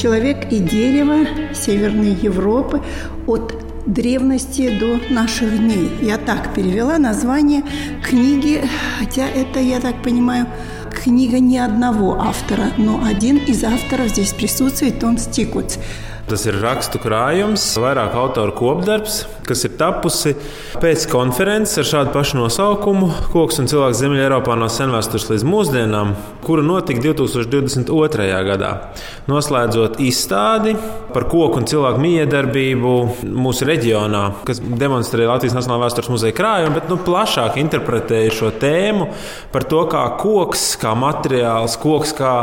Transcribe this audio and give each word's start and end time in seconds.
Человек 0.00 0.50
и 0.50 0.60
дерево 0.60 1.26
Северной 1.52 2.14
Европы 2.14 2.80
от 3.26 3.52
древности 3.84 4.78
до 4.78 4.98
наших 5.12 5.58
дней. 5.58 5.90
Я 6.00 6.16
так 6.16 6.54
перевела 6.54 6.96
название 6.96 7.62
книги, 8.02 8.62
хотя 8.98 9.28
это, 9.28 9.60
я 9.60 9.78
так 9.78 10.02
понимаю, 10.02 10.46
книга 10.90 11.38
не 11.38 11.58
одного 11.58 12.18
автора, 12.18 12.70
но 12.78 13.04
один 13.04 13.36
из 13.36 13.62
авторов 13.62 14.08
здесь 14.08 14.32
присутствует, 14.32 15.00
Том 15.00 15.18
Стикуц. 15.18 15.76
Tas 16.30 16.44
ir 16.46 16.60
rakstu 16.62 17.00
krājums, 17.02 17.64
vairāk 17.82 18.12
autoru 18.14 18.52
kopdarbs, 18.54 19.24
kas 19.42 19.64
ir 19.66 19.72
tapusi 19.74 20.36
pēc 20.78 21.08
konferences 21.10 21.80
ar 21.82 21.88
šādu 21.88 22.12
pašu 22.14 22.36
nosaukumu- 22.38 23.08
Koks 23.32 23.58
un 23.58 23.66
cilvēks 23.66 23.98
Ziemeļā 23.98 24.28
Eiropā 24.28 24.54
no 24.54 24.68
senvēstures 24.70 25.26
līdz 25.26 25.44
mūsdienām, 25.50 26.12
kura 26.46 26.62
notika 26.62 27.02
2022. 27.02 28.44
gadā. 28.46 28.70
Noslēdzot 29.26 29.98
izstādi 29.98 30.76
par 31.12 31.24
koku 31.24 31.58
un 31.58 31.66
cilvēku 31.66 31.98
miedarbību 31.98 32.92
mūsu 33.26 33.66
reģionā, 33.66 34.22
kas 34.44 34.60
demonstrē 34.60 35.26
Latvijas 35.26 35.56
Nacionālā 35.58 35.88
vēstures 35.88 36.12
muzeja 36.14 36.36
krājumu, 36.38 36.74
bet 36.74 36.88
nu, 36.88 36.96
plašāk 36.96 37.58
interpretēja 37.58 38.30
šo 38.30 38.52
tēmu 38.54 39.10
par 39.50 39.66
to, 39.66 39.82
kā 39.90 40.06
koks, 40.16 40.76
kā 40.78 40.94
materiāls, 40.94 41.74
koks 41.76 42.14
kā 42.14 42.36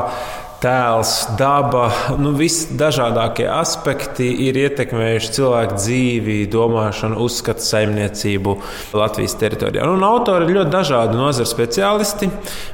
tēls, 0.62 1.12
daba, 1.38 1.88
nu, 2.22 2.32
visdažādākie 2.38 3.46
aspekti 3.52 4.28
ir 4.48 4.58
ietekmējuši 4.64 5.34
cilvēku 5.36 5.78
dzīvi, 5.78 6.38
domāšanu, 6.54 7.20
uzskatu 7.26 7.66
saimniecību 7.66 8.56
Latvijas 8.98 9.38
teritorijā. 9.42 9.86
Un 9.92 10.06
autori 10.08 10.48
ir 10.48 10.58
ļoti 10.60 10.74
dažādi 10.74 11.20
nozara 11.20 11.50
speciālisti. 11.50 12.32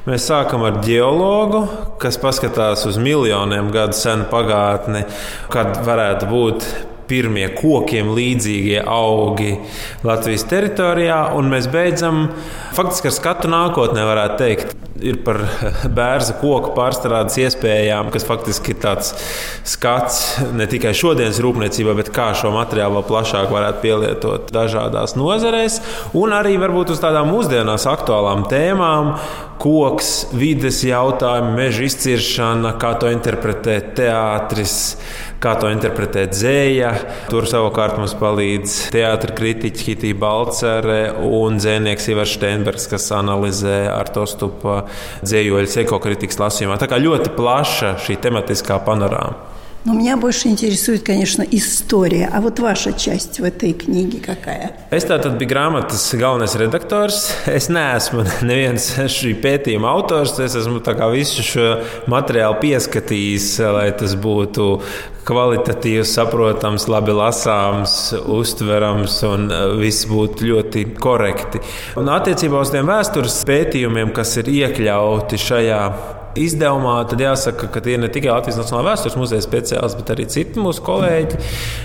Mēs 0.08 0.30
sākam 0.30 0.64
ar 0.68 0.80
geologu, 0.84 1.66
kas 2.02 2.20
paskatās 2.22 2.86
uz 2.88 2.98
miljoniem 3.00 3.70
gadu 3.74 3.98
senu 3.98 4.28
pagātni, 4.32 5.04
kad 5.52 5.78
varētu 5.84 6.30
būt 6.32 6.68
pirmie 7.08 7.50
kokiem 7.52 8.14
līdzīgie 8.16 8.80
augi 8.88 9.58
Latvijas 10.06 10.46
teritorijā, 10.48 11.20
un 11.36 11.52
mēs 11.52 11.68
beidzam 11.72 12.26
faktiski 12.76 13.12
ar 13.12 13.18
skatu 13.18 13.52
nākotnē, 13.52 14.08
varētu 14.08 14.40
teikt. 14.40 14.83
Ir 15.04 15.18
par 15.24 15.40
bērnu 15.98 16.38
koku 16.40 16.72
pārstrādes 16.76 17.36
iespējām, 17.42 18.10
kas 18.14 18.24
faktiski 18.24 18.72
ir 18.72 18.80
tāds 18.84 19.12
skats 19.68 20.20
ne 20.56 20.68
tikai 20.70 20.94
šodienas 20.96 21.40
rūpniecībā, 21.44 21.92
bet 21.98 22.12
kā 22.14 22.30
šo 22.38 22.54
materiālu 22.54 22.98
vēl 22.98 23.08
plašāk 23.10 23.52
varētu 23.52 23.82
pielietot 23.84 24.52
dažādās 24.54 25.16
nozarēs, 25.18 25.80
un 26.16 26.32
arī 26.36 26.56
varbūt 26.62 26.94
uz 26.94 27.02
tādām 27.04 27.28
mūsdienās 27.34 27.84
aktuālām 27.90 28.46
tēmām, 28.48 29.12
koks, 29.60 30.10
vides 30.36 30.80
jautājumi, 30.86 31.54
meža 31.56 31.84
izciršana, 31.88 32.74
kā 32.80 32.94
to 33.00 33.10
interpretē 33.12 33.78
teātris, 33.96 34.74
kā 35.42 35.54
to 35.60 35.70
interpretē 35.72 36.26
dzēja. 36.32 36.92
Tur 37.30 37.48
savukārt 37.50 37.98
mums 38.00 38.16
palīdz 38.20 38.76
teātris 38.94 39.36
kritiķis 39.38 39.88
Hitija 39.88 40.18
Balcere 40.20 41.00
un 41.24 41.60
dzēnieks 41.62 42.10
Ivars 42.12 42.36
Steinbergs, 42.38 42.88
kas 42.90 43.10
analizē 43.16 43.84
ar 43.92 44.10
to 44.14 44.26
stupa 44.30 44.82
dzējoļu 45.24 45.80
ekokritikas 45.84 46.40
lasījumā. 46.42 46.78
Tā 46.80 46.90
kā 46.90 47.00
ļoti 47.02 47.34
plaša 47.38 47.96
šī 48.04 48.20
tematiskā 48.24 48.82
panorāma. 48.86 49.53
Но 49.85 49.93
меня 49.93 50.17
больше 50.17 50.49
интересует, 50.49 51.03
конечно, 51.03 51.41
история. 51.41 52.29
А 52.33 52.41
вот 52.41 52.59
ваша 52.59 52.91
часть 52.91 53.39
в 53.39 53.43
этой 53.45 53.71
книге 53.71 54.19
какая? 54.19 54.75
Es 54.91 55.07
tātad 55.07 55.37
biju 55.39 55.47
grāmatas 55.47 56.03
galvenais 56.19 56.57
redaktors. 56.59 57.31
Es 57.47 57.69
neesmu 57.71 58.25
neviens 58.43 58.91
šī 58.99 59.37
pētījuma 59.39 59.87
autors. 59.87 60.35
Es 60.43 60.57
esmu 60.59 60.83
visu 61.13 61.45
šo 61.47 61.69
materiālu 62.11 62.59
pieskatījis, 62.59 63.47
lai 63.71 63.87
tas 63.95 64.17
būtu 64.19 64.81
kvalitatīvs, 65.28 66.14
saprotams, 66.16 66.88
labi 66.92 67.14
lasāms, 67.16 67.94
uztverams 68.34 69.20
un 69.28 69.48
e, 69.48 69.62
viss 69.80 70.08
būtu 70.10 70.50
ļoti 70.50 70.88
korekti. 71.00 71.62
Un 72.00 72.12
attiecībā 72.12 72.60
uz 72.60 72.74
tiem 72.74 72.90
vēstures 72.90 73.40
pētījumiem, 73.48 74.12
kas 74.16 74.36
ir 74.42 74.52
iekļauti 74.58 75.40
šajā 75.40 75.80
izdevumā, 76.38 76.96
tad 77.08 77.22
jāsaka, 77.22 77.68
ka 77.70 77.82
tie 77.84 77.94
ir 77.96 78.02
ne 78.02 78.10
tikai 78.12 78.32
Latvijas 78.32 78.58
Nacionālā 78.58 78.92
vēstures 78.92 79.16
muzeja 79.18 79.44
speciālisti, 79.44 80.00
bet 80.00 80.12
arī 80.14 80.26
citi 80.30 80.62
mūsu 80.62 80.82
kolēģi. 80.86 81.40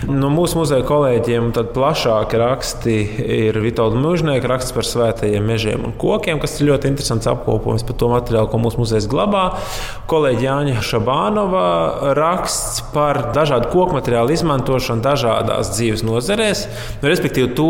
No 0.09 0.31
mūsu 0.33 0.59
muzeja 0.59 0.85
kolēģiem 0.87 1.51
plašāki 1.75 2.39
raksti 2.41 2.95
ir 3.39 3.59
Vitolda 3.63 3.99
Mūžnieka 4.01 4.49
raksts 4.49 4.75
par 4.75 4.87
svētajiem 4.87 5.45
mežiem 5.45 5.85
un 5.89 5.95
kokiem, 5.99 6.41
kas 6.41 6.57
ir 6.59 6.71
ļoti 6.71 6.89
interesants 6.91 7.29
apkopojums 7.29 7.85
par 7.87 7.99
to 8.01 8.11
materiālu, 8.11 8.49
ko 8.51 8.61
mūsu 8.61 8.81
muzejs 8.81 9.09
glabā. 9.11 9.45
Kolēģi 10.09 10.47
Jāņa 10.47 10.85
Šabānova 10.89 11.65
raksts 12.17 12.81
par 12.93 13.28
dažādu 13.35 13.69
koku 13.73 13.97
materiālu 13.97 14.33
izmantošanu 14.35 15.03
dažādās 15.05 15.73
dzīves 15.75 16.05
nozarēs, 16.07 16.65
nu, 17.01 17.11
respektīvi 17.11 17.53
to, 17.57 17.69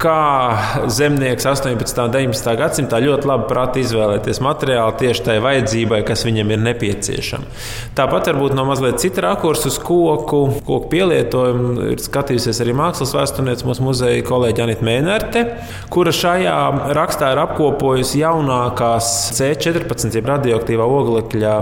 kā 0.00 0.86
zemnieks 0.88 1.44
18. 1.46 2.04
un 2.04 2.14
19. 2.14 2.54
gadsimtā 2.58 3.00
ļoti 3.04 3.28
labi 3.28 3.46
prata 3.50 3.80
izvēlēties 3.82 4.40
materiālu 4.44 4.96
tieši 5.00 5.24
tai 5.26 5.36
vajadzībai, 5.44 6.00
kas 6.08 6.24
viņam 6.26 6.54
ir 6.54 6.62
nepieciešama. 6.64 7.50
Tāpat 7.98 8.30
varbūt 8.30 8.56
no 8.56 8.64
mazliet 8.68 9.00
cita 9.02 9.24
rakursa 9.26 9.68
uz 9.68 9.76
koku, 9.82 10.42
koku 10.64 10.88
pielietojumu 10.92 11.90
ir 11.92 12.00
skatījusies 12.02 12.62
arī 12.64 12.74
mākslas 12.78 13.12
vēsturniece 13.16 13.68
mūsu 13.68 13.84
muzeja 13.84 14.24
kolēģi 14.26 14.64
Anita 14.64 14.86
Mēnerte, 14.88 15.44
kura 15.92 16.14
šajā 16.16 16.56
rakstā 16.96 17.32
ir 17.34 17.42
apkopojusi 17.44 18.22
jaunākās 18.22 19.10
C14 19.36 20.20
radioaktīvā 20.30 20.88
oglekļa 21.00 21.54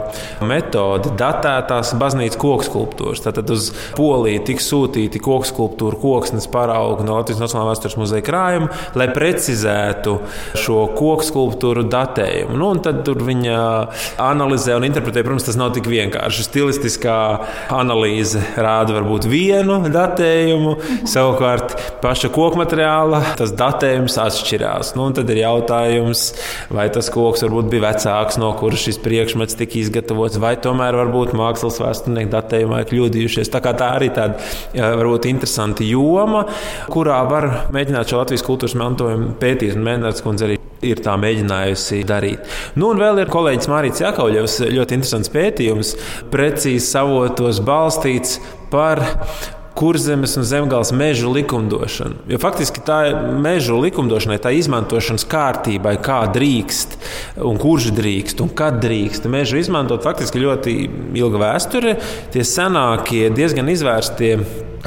metodi, 0.47 1.15
datētās 1.19 1.95
baznīcas 1.99 2.39
koku 2.39 2.69
skulptūras. 2.69 3.25
Tātad 3.27 3.51
uz 3.55 3.73
Poliju 3.99 4.45
tika 4.47 4.63
sūtīti 4.63 5.23
koku 5.23 5.49
skulptūru 5.49 5.99
koksnes 6.03 6.47
paraugi 6.53 7.07
no 7.07 7.19
Latvijas 7.19 7.43
Nacionālā 7.43 7.73
vēstures 7.73 7.99
muzeja 7.99 8.28
krājumu, 8.29 8.71
lai 8.99 9.09
precizētu 9.15 10.19
šo 10.59 10.85
koku 10.97 11.27
skulptūru 11.27 11.87
datējumu. 11.91 12.57
Nu, 12.59 12.71
tad 12.85 13.09
viņa 13.09 13.59
analizē 14.23 14.77
un 14.79 14.87
interpretē. 14.89 15.25
Protams, 15.27 15.47
tas 15.49 15.59
nav 15.59 15.73
tik 15.77 15.89
vienkārši. 15.91 16.47
Stilistiskā 16.47 17.19
analīze 17.75 18.43
rāda 18.57 18.97
varbūt 18.99 19.27
vienu 19.29 19.81
datējumu, 19.93 20.77
savukārt 21.09 21.75
paša 22.03 22.31
koku 22.35 22.61
materiāla 22.61 23.23
tas 23.39 23.53
datējums 23.57 24.19
atšķirās. 24.23 24.95
Nu, 24.99 25.09
tad 25.17 25.31
ir 25.33 25.43
jautājums, 25.43 26.29
vai 26.75 26.89
tas 26.95 27.11
koks 27.13 27.45
varbūt 27.47 27.71
bija 27.73 27.89
vecāks, 27.89 28.39
no 28.41 28.53
kuras 28.59 28.85
šis 28.85 29.01
priekšmets 29.05 29.59
tika 29.59 29.81
izgatavots, 29.83 30.39
vai 30.43 30.55
tomēr 30.61 30.97
varbūt 30.99 31.35
mākslas 31.39 31.81
vēsturnieki 31.83 32.33
datējumā 32.33 32.83
ir 32.83 32.91
kļūdījušies. 32.93 33.53
Tā, 33.53 33.63
tā 33.69 33.93
arī 33.99 34.11
tāda 34.15 34.39
varbūt 34.99 35.29
interesanta 35.31 35.87
joma, 35.87 36.45
kurā 36.93 37.21
var 37.29 37.49
mēģināt 37.75 38.13
šo 38.13 38.18
Latvijas 38.19 38.47
kultūras 38.47 38.77
mantojuma 38.79 39.35
pētījis, 39.41 39.77
un 39.79 39.87
Mēnesis 39.87 40.25
kundze 40.25 40.49
arī 40.49 40.59
ir 40.87 41.03
tā 41.03 41.17
mēģinājusi 41.19 42.05
darīt. 42.07 42.57
Nu, 42.79 42.93
un 42.93 43.03
vēl 43.03 43.23
ir 43.23 43.33
kolēģis 43.33 43.71
Mārcis 43.71 44.05
Jakovļevs, 44.05 44.59
ļoti 44.75 44.99
interesants 44.99 45.33
pētījums, 45.35 45.95
precīzi 46.33 46.85
savotos 46.87 47.63
balstīts 47.67 48.39
par 48.73 49.03
kurzemes 49.79 50.35
un 50.39 50.47
zemgāles 50.47 50.91
mežu 50.97 51.31
likumdošanu. 51.31 52.25
Jo 52.33 52.41
faktiski 52.43 52.83
tā 52.87 52.99
ir 53.11 53.19
mežu 53.43 53.79
likumdošanai, 53.79 54.41
tā 54.43 54.51
izmantošanas 54.59 55.27
kārtībai, 55.31 55.95
kā 56.03 56.25
drīkst, 56.35 56.97
un 57.47 57.61
kurš 57.63 57.93
drīkst 57.95 58.43
un 58.43 58.51
kad 58.59 58.81
drīkst 58.83 59.29
mežu 59.31 59.61
izmantot, 59.61 60.03
faktiski 60.07 60.43
ļoti 60.43 60.75
ilga 61.21 61.45
vēsture. 61.45 61.95
Tie 62.35 62.43
senākie, 62.47 63.29
diezgan 63.35 63.71
izvērstie 63.71 64.33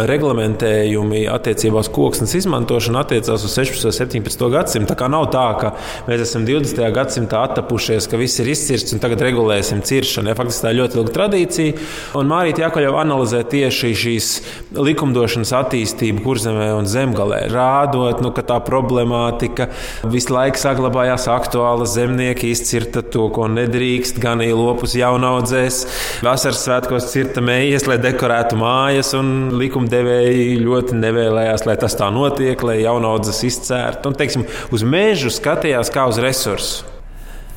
reglamentējumi 0.09 1.25
attiecībā 1.31 1.81
uz 1.83 1.89
koksnes 1.94 2.33
izmantošanu 2.42 3.00
attiecās 3.01 3.45
uz 3.45 3.56
16. 3.57 3.88
un 3.89 3.95
17. 3.95 4.48
gadsimtu. 4.53 4.89
Tā 4.92 4.98
kā 5.00 5.09
nav 5.12 5.27
tā, 5.33 5.45
ka 5.59 5.74
mēs 6.07 6.25
esam 6.25 6.45
20. 6.48 6.81
gadsimtā 6.95 7.44
attapušies, 7.48 8.07
ka 8.12 8.19
viss 8.19 8.42
ir 8.42 8.51
izcirsts 8.51 8.95
un 8.95 9.01
tagad 9.03 9.24
regulēsim 9.25 9.83
ciršanu. 9.86 10.31
Ja, 10.31 10.38
faktiski 10.38 10.65
tā 10.65 10.74
ir 10.74 10.80
ļoti 10.81 11.00
ilga 11.00 11.15
tradīcija. 11.18 11.75
Un 12.19 12.31
Mārīt 12.31 12.62
Jākaļov 12.62 13.00
analizē 13.01 13.44
tieši 13.51 13.92
šīs 14.01 14.30
likumdošanas 14.77 15.53
attīstību 15.62 16.24
kurzemē 16.25 16.71
un 16.77 16.88
zemgalē, 16.89 17.44
rādot, 17.51 18.21
nu, 18.24 18.31
ka 18.36 18.45
tā 18.48 18.59
problemātika 18.65 19.69
visu 20.12 20.36
laiku 20.36 20.62
saglabājās 20.62 21.27
aktuāla. 21.31 21.88
Zemnieki 21.92 22.51
izcirta 22.53 23.03
to, 23.03 23.27
ko 23.33 23.48
nedrīkst, 23.51 24.19
gan 24.21 24.44
īlopus 24.45 24.95
jaunaudzēs, 25.00 25.81
vasaras 26.25 26.63
svētkos 26.65 27.09
cirta 27.12 27.44
mējas, 27.44 27.88
lai 27.89 27.98
dekorētu 28.01 28.59
mājas 28.59 29.13
un 29.18 29.51
likumdevēji 29.91 30.59
ļoti 30.65 30.99
nevēlējās, 31.03 31.69
lai 31.69 31.79
tas 31.81 31.99
tā 31.99 32.11
notiek, 32.15 32.62
lai 32.67 32.81
jaunaudzes 32.83 33.44
izcērtu. 33.50 34.11
Un, 34.11 34.19
teiksim, 34.19 34.47
uz 34.73 34.87
mežu 34.87 35.33
skatījās 35.35 35.93
kā 35.94 36.09
uz 36.11 36.23
resursu. 36.23 36.97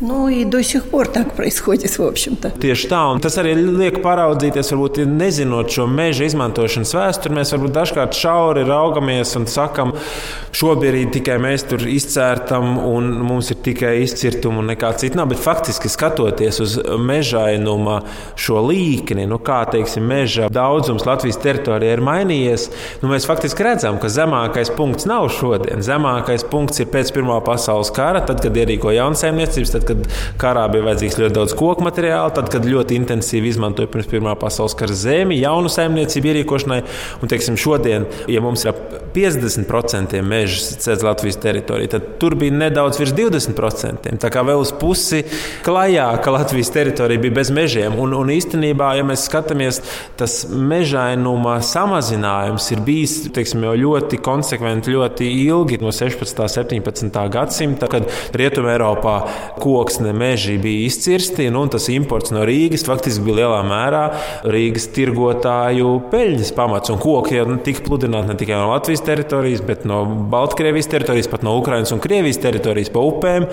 Ну 0.02 0.30
и 0.30 0.46
до 0.46 0.64
сих 0.64 0.86
пор 0.86 1.08
так 1.08 1.36
происходит, 1.36 1.92
в 1.92 2.08
общем-то. 2.08 2.54
Tieši 2.56 2.88
tā, 2.88 3.02
un 3.12 3.20
tas 3.20 3.36
arī 3.36 3.52
liek 3.60 4.00
paraudzīties, 4.00 4.72
varbūt 4.72 5.02
nezinot 5.04 5.74
šo 5.76 5.90
meža 5.92 6.24
izmantošanas 6.30 6.94
vēsturi, 6.96 7.36
mēs 7.36 7.52
varbūt 7.52 7.74
dažkārt 7.76 8.16
šauri 8.16 8.64
raugamies 8.64 9.36
un 9.36 9.50
sakam, 9.52 9.92
šobrīd 10.55 11.11
tikai 11.15 11.37
mēs 11.43 11.67
tur 11.69 11.83
izcērtam 11.89 12.77
un 12.87 13.11
mums 13.27 13.51
ir 13.53 13.59
tikai 13.65 13.95
izcirtumi 14.05 14.63
un 14.63 14.71
nekā 14.71 14.93
cita 15.01 15.19
nav. 15.19 15.31
Bet 15.33 15.43
faktiski 15.43 15.91
skatoties 15.91 16.61
uz 16.63 16.77
mežainuma 17.01 18.01
šo 18.41 18.63
līkni, 18.69 19.27
nu 19.31 19.41
kā 19.43 19.63
teiksim, 19.71 20.07
meža 20.09 20.49
daudzums 20.53 21.07
Latvijas 21.09 21.41
teritorijā 21.43 21.97
ir 21.97 22.05
mainījies, 22.05 22.69
nu 23.03 23.11
mēs 23.11 23.27
faktiski 23.29 23.67
redzam, 23.67 23.99
ka 24.03 24.11
zemākais 24.13 24.73
punkts 24.77 25.09
nav 25.11 25.29
šodien. 25.35 25.83
Zemākais 25.85 26.47
punkts 26.51 26.83
ir 26.83 26.91
pēc 26.93 27.13
Pirmā 27.15 27.37
pasaules 27.47 27.93
kara, 27.95 28.23
tad, 28.27 28.41
kad 28.43 28.57
ierīko 28.59 28.91
jaunsaimniecības 28.95 29.75
tad, 29.77 29.85
kad 29.87 30.09
karā 30.41 30.65
bija 30.73 30.89
vajadzīgs 30.89 31.21
ļoti 31.21 31.37
daudz 31.37 31.55
koku 31.59 31.87
materiāla, 31.87 32.33
tad, 32.35 32.51
kad 32.53 32.67
ļoti 32.67 32.99
intensīvi 32.99 33.53
izmantoja 33.53 33.91
pirms 33.93 34.11
Pirmā 34.11 34.35
pasaules 34.41 34.75
kara 34.79 34.97
zemi, 34.99 35.39
jaunu 35.43 35.71
saimniecību 35.73 36.33
ierīkošanai. 36.33 36.81
Un, 37.21 37.31
teiksim, 37.31 37.59
šodien, 37.61 38.09
ja 38.31 38.43
mums 38.45 38.67
ir 38.67 38.73
ap 38.75 38.83
50% 39.15 40.19
meža 40.27 40.44
cēlā 40.85 41.11
Latvijas 41.11 41.39
teritorijā, 41.43 41.91
tad 41.97 42.07
tur 42.23 42.37
bija 42.39 42.55
nedaudz 42.55 43.01
virs 43.01 43.15
20%. 43.17 44.13
Tā 44.21 44.31
kā 44.33 44.45
vēl 44.47 44.63
uz 44.63 44.73
pusi 44.79 45.23
klajāka 45.65 46.33
Latvijas 46.35 46.73
teritorija 46.75 47.23
bija 47.23 47.39
bez 47.41 47.51
mežiem. 47.55 47.99
Un, 48.01 48.15
un 48.17 48.33
īstenībā, 48.35 48.95
ja 48.99 49.07
mēs 49.07 49.27
skatāmies, 49.29 49.81
tas 50.19 50.45
mežainuma 50.49 51.59
samazinājums 51.65 52.71
ir 52.75 52.83
bijis 52.87 53.17
teiksim, 53.35 53.65
ļoti 53.81 54.21
konsekventi, 54.25 54.95
ļoti 54.95 55.29
ilgi 55.45 55.81
no 55.83 55.93
16. 55.95 56.43
un 56.45 56.53
17. 56.55 57.21
gadsimta, 57.35 57.89
kad 57.91 58.09
Rietumē 58.37 58.75
Eiropā 58.75 59.17
koksne 59.63 60.15
meži 60.17 60.57
bija 60.63 60.89
izcirsti, 60.89 61.49
nu, 61.53 61.65
un 61.65 61.73
tas 61.75 61.89
imports 61.93 62.33
no 62.35 62.45
Rīgas 62.47 62.87
faktiski 62.87 63.25
bija 63.27 63.43
lielā 63.43 63.61
mērā 63.67 64.05
Rīgas 64.55 64.89
tirgotāju 64.95 65.91
peļņas 66.13 66.53
pamats. 66.57 66.93
Un 66.93 67.01
koki 67.03 67.39
jau 67.39 67.47
tika 67.65 67.85
pludināti 67.87 68.33
ne 68.33 68.39
tikai 68.41 68.59
no 68.59 68.71
Latvijas 68.73 69.05
teritorijas, 69.07 69.65
bet 69.67 69.87
no 69.89 70.03
Baltkrievijas 70.34 70.90
teritorijas, 70.92 71.30
pat 71.32 71.44
no 71.46 71.56
Ukrainas 71.60 71.92
un 71.96 72.02
Krievijas 72.04 72.40
teritorijas 72.42 72.92
pa 72.94 73.04
upēm, 73.06 73.48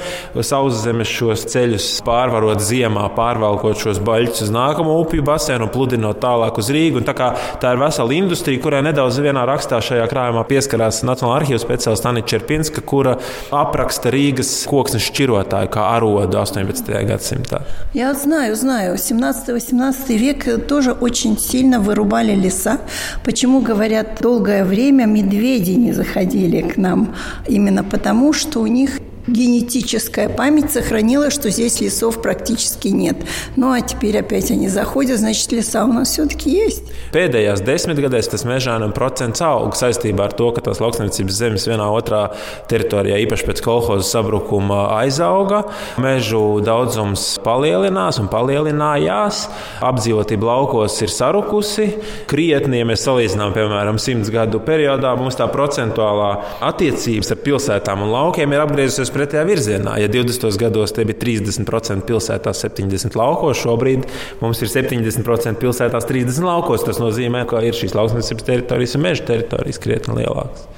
sauszemes 0.46 1.10
šos 1.10 1.46
ceļus 1.52 1.88
pārvarot 2.06 2.62
ziemā, 2.64 3.06
pārvalkot 3.16 3.80
šos 3.80 4.00
baļķus 4.06 4.46
uz 4.46 4.52
nākamo 4.54 4.98
upju 5.02 5.24
basēnu 5.26 5.68
un 5.68 5.72
pludinot 5.74 6.20
tālāk 6.22 6.60
uz 6.60 6.70
Rīgu. 6.74 7.00
Un 7.00 7.08
tā, 7.08 7.30
tā 7.62 7.74
ir 7.74 7.82
vesela 7.82 8.16
industrija, 8.16 8.62
kurai 8.62 8.82
nedaudz 8.86 9.20
vienā 9.22 9.44
rakstā 9.48 9.80
šajā 9.84 10.06
krājumā 10.10 10.44
pieskarās 10.48 11.02
Nacionālā 11.06 11.40
arhīva 11.42 11.60
speciālists 11.62 12.08
Anita 12.08 12.32
Čerpinska, 12.34 12.84
kura 12.86 13.16
apraksta 13.54 14.12
Rīgas 14.14 14.52
koksnes 14.70 15.06
šķirotāju 15.10 15.72
kā 15.72 15.88
ароду 15.96 16.40
18 16.40 16.92
гадsimта. 17.06 17.62
Я 17.94 18.14
знаю, 18.14 18.56
знаю. 18.56 18.96
17-18 18.96 20.16
век 20.16 20.66
тоже 20.66 20.92
очень 20.92 21.38
сильно 21.38 21.80
вырубали 21.80 22.34
леса. 22.34 22.78
Почему, 23.24 23.60
говорят, 23.60 24.20
долгое 24.20 24.64
время 24.64 25.06
медведи 25.06 25.72
не 25.72 25.92
заходили 25.92 26.60
к 26.71 26.77
нам? 26.77 27.15
Именно 27.47 27.83
потому, 27.83 28.33
что 28.33 28.61
у 28.61 28.67
них 28.67 28.99
генетическая 29.26 30.28
память 30.28 30.70
сохранила, 30.70 31.30
что 31.30 31.50
здесь 31.50 31.80
лесов 31.80 32.22
практически 32.22 32.88
нет. 32.88 33.16
Ну, 33.56 33.72
а 33.72 33.80
теперь 33.80 34.18
опять 34.18 34.50
они 34.50 34.68
заходят, 34.68 35.18
значит, 35.18 35.50
леса 35.52 35.84
у 35.84 35.92
нас 35.92 36.10
все-таки 36.10 36.50
есть. 36.50 36.84
Pēdējās 37.14 37.62
desmitgadēs 37.64 38.28
tas 38.28 38.44
mežānam 38.46 38.92
procents 38.94 39.40
aug 39.44 39.76
saistībā 39.78 40.26
ar 40.28 40.34
to, 40.36 40.50
ka 40.54 40.62
tās 40.66 40.80
lauksaimniecības 40.82 41.38
zemes 41.38 41.66
vienā 41.68 41.86
otrā 41.94 42.22
teritorijā, 42.70 43.18
īpaši 43.24 43.46
pēc 43.46 43.62
kolhoza 43.64 44.06
sabrukuma, 44.08 44.82
aizauga. 45.00 45.64
Mežu 46.02 46.60
daudzums 46.66 47.36
palielinās 47.46 48.20
un 48.22 48.30
palielinājās. 48.32 49.46
Apdzīvotība 49.86 50.50
laukos 50.50 50.98
ir 51.06 51.14
sarukusi. 51.14 51.88
Krietni, 52.30 52.82
ja 52.82 52.88
mēs 52.88 53.06
salīdzinām, 53.06 53.54
piemēram, 53.56 54.00
simts 54.02 54.30
gadu 54.34 54.60
periodā, 54.66 55.14
mums 55.18 55.38
tā 55.38 55.48
procentuālā 55.50 56.32
attiecības 56.68 57.32
ar 57.32 57.42
pilsētām 57.46 58.04
un 58.04 58.12
laukiem 58.12 58.52
ir 58.52 58.66
apgriezusies 58.66 59.09
pretējā 59.14 59.44
virzienā. 59.48 59.96
Ja 60.02 60.08
20. 60.12 60.46
gados 60.60 60.94
tie 60.96 61.06
bija 61.08 61.18
30% 61.22 62.06
pilsētās, 62.08 62.62
70% 62.66 63.18
laukos, 63.18 63.60
šobrīd 63.62 64.06
mums 64.42 64.62
ir 64.62 64.72
70% 64.72 65.62
pilsētās, 65.62 66.08
30% 66.08 66.46
laukos. 66.46 66.86
Tas 66.86 67.00
nozīmē, 67.02 67.46
ka 67.50 67.64
ir 67.66 67.76
šīs 67.76 67.96
lauksaimniecības 67.96 68.46
teritorijas 68.50 68.96
un 68.98 69.06
meža 69.08 69.26
teritorijas 69.32 69.82
krietni 69.82 70.20
lielākas. 70.22 70.68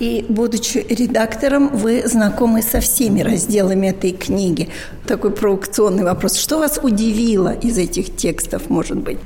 И, 0.00 0.24
будучи 0.28 0.84
редактором, 0.88 1.68
вы 1.68 2.02
знакомы 2.04 2.62
со 2.62 2.80
всеми 2.80 3.20
разделами 3.20 3.88
этой 3.88 4.10
книги. 4.10 4.68
Такой 5.06 5.30
провокационный 5.30 6.02
вопрос. 6.02 6.36
Что 6.36 6.58
вас 6.58 6.80
удивило 6.82 7.52
из 7.54 7.78
этих 7.78 8.16
текстов, 8.16 8.68
может 8.70 8.98
быть? 8.98 9.18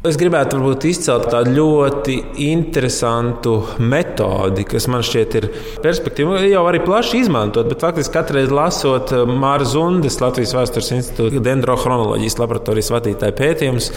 Es 0.00 0.16
gribētu 0.16 0.56
varbūt 0.56 0.84
izcelt 0.88 1.26
tādu 1.28 1.50
ļoti 1.58 2.14
interesantu 2.46 3.50
metodi, 3.84 4.62
kas 4.64 4.86
man 4.88 5.02
šķiet 5.04 5.34
ir 5.36 5.46
perspektīva. 5.84 6.38
Jau 6.48 6.62
arī 6.70 6.78
plaši 6.80 7.18
izmantot, 7.20 7.68
bet 7.68 7.84
faktiski 7.84 8.14
katru 8.14 8.38
reizi 8.38 8.56
lasot 8.56 9.12
eh, 9.12 9.28
Māra 9.28 9.66
Zundes, 9.68 10.16
Latvijas 10.22 10.54
Vēstures 10.56 10.88
institūta 10.96 11.42
dendrochronoloģijas 11.44 12.38
laboratorijas 12.40 12.88
vadītāja 12.94 13.36
pētījumus, 13.42 13.90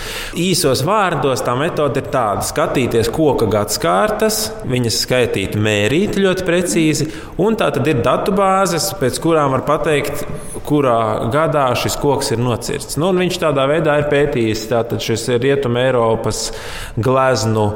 īsos 0.44 0.84
vārdos 0.84 1.46
tā 1.48 1.56
metode 1.56 2.04
ir 2.04 2.12
tāda: 2.12 2.44
skatīties 2.50 3.08
koka 3.16 3.48
gadsimtas, 3.56 4.42
viņas 4.68 5.00
skaitīt, 5.06 5.56
mērīt 5.56 6.20
ļoti 6.20 6.50
precīzi, 6.52 7.08
un 7.40 7.56
tā 7.56 7.72
tad 7.78 7.88
ir 7.88 8.04
datubāzes, 8.04 8.92
pēc 9.00 9.24
kurām 9.24 9.56
var 9.56 9.64
pateikt, 9.72 10.28
kurā 10.68 11.30
gadā 11.32 11.70
šis 11.80 11.96
koks 12.00 12.36
ir 12.36 12.44
nocirsts. 12.44 13.00
Nu, 13.00 13.16
viņš 13.16 13.40
tādā 13.40 13.70
veidā 13.72 13.98
ir 14.02 14.12
pētījis 14.12 14.68
šis 15.04 15.28
rietumē 15.40 15.93
Eiropas 15.94 16.52
gleznu 16.98 17.72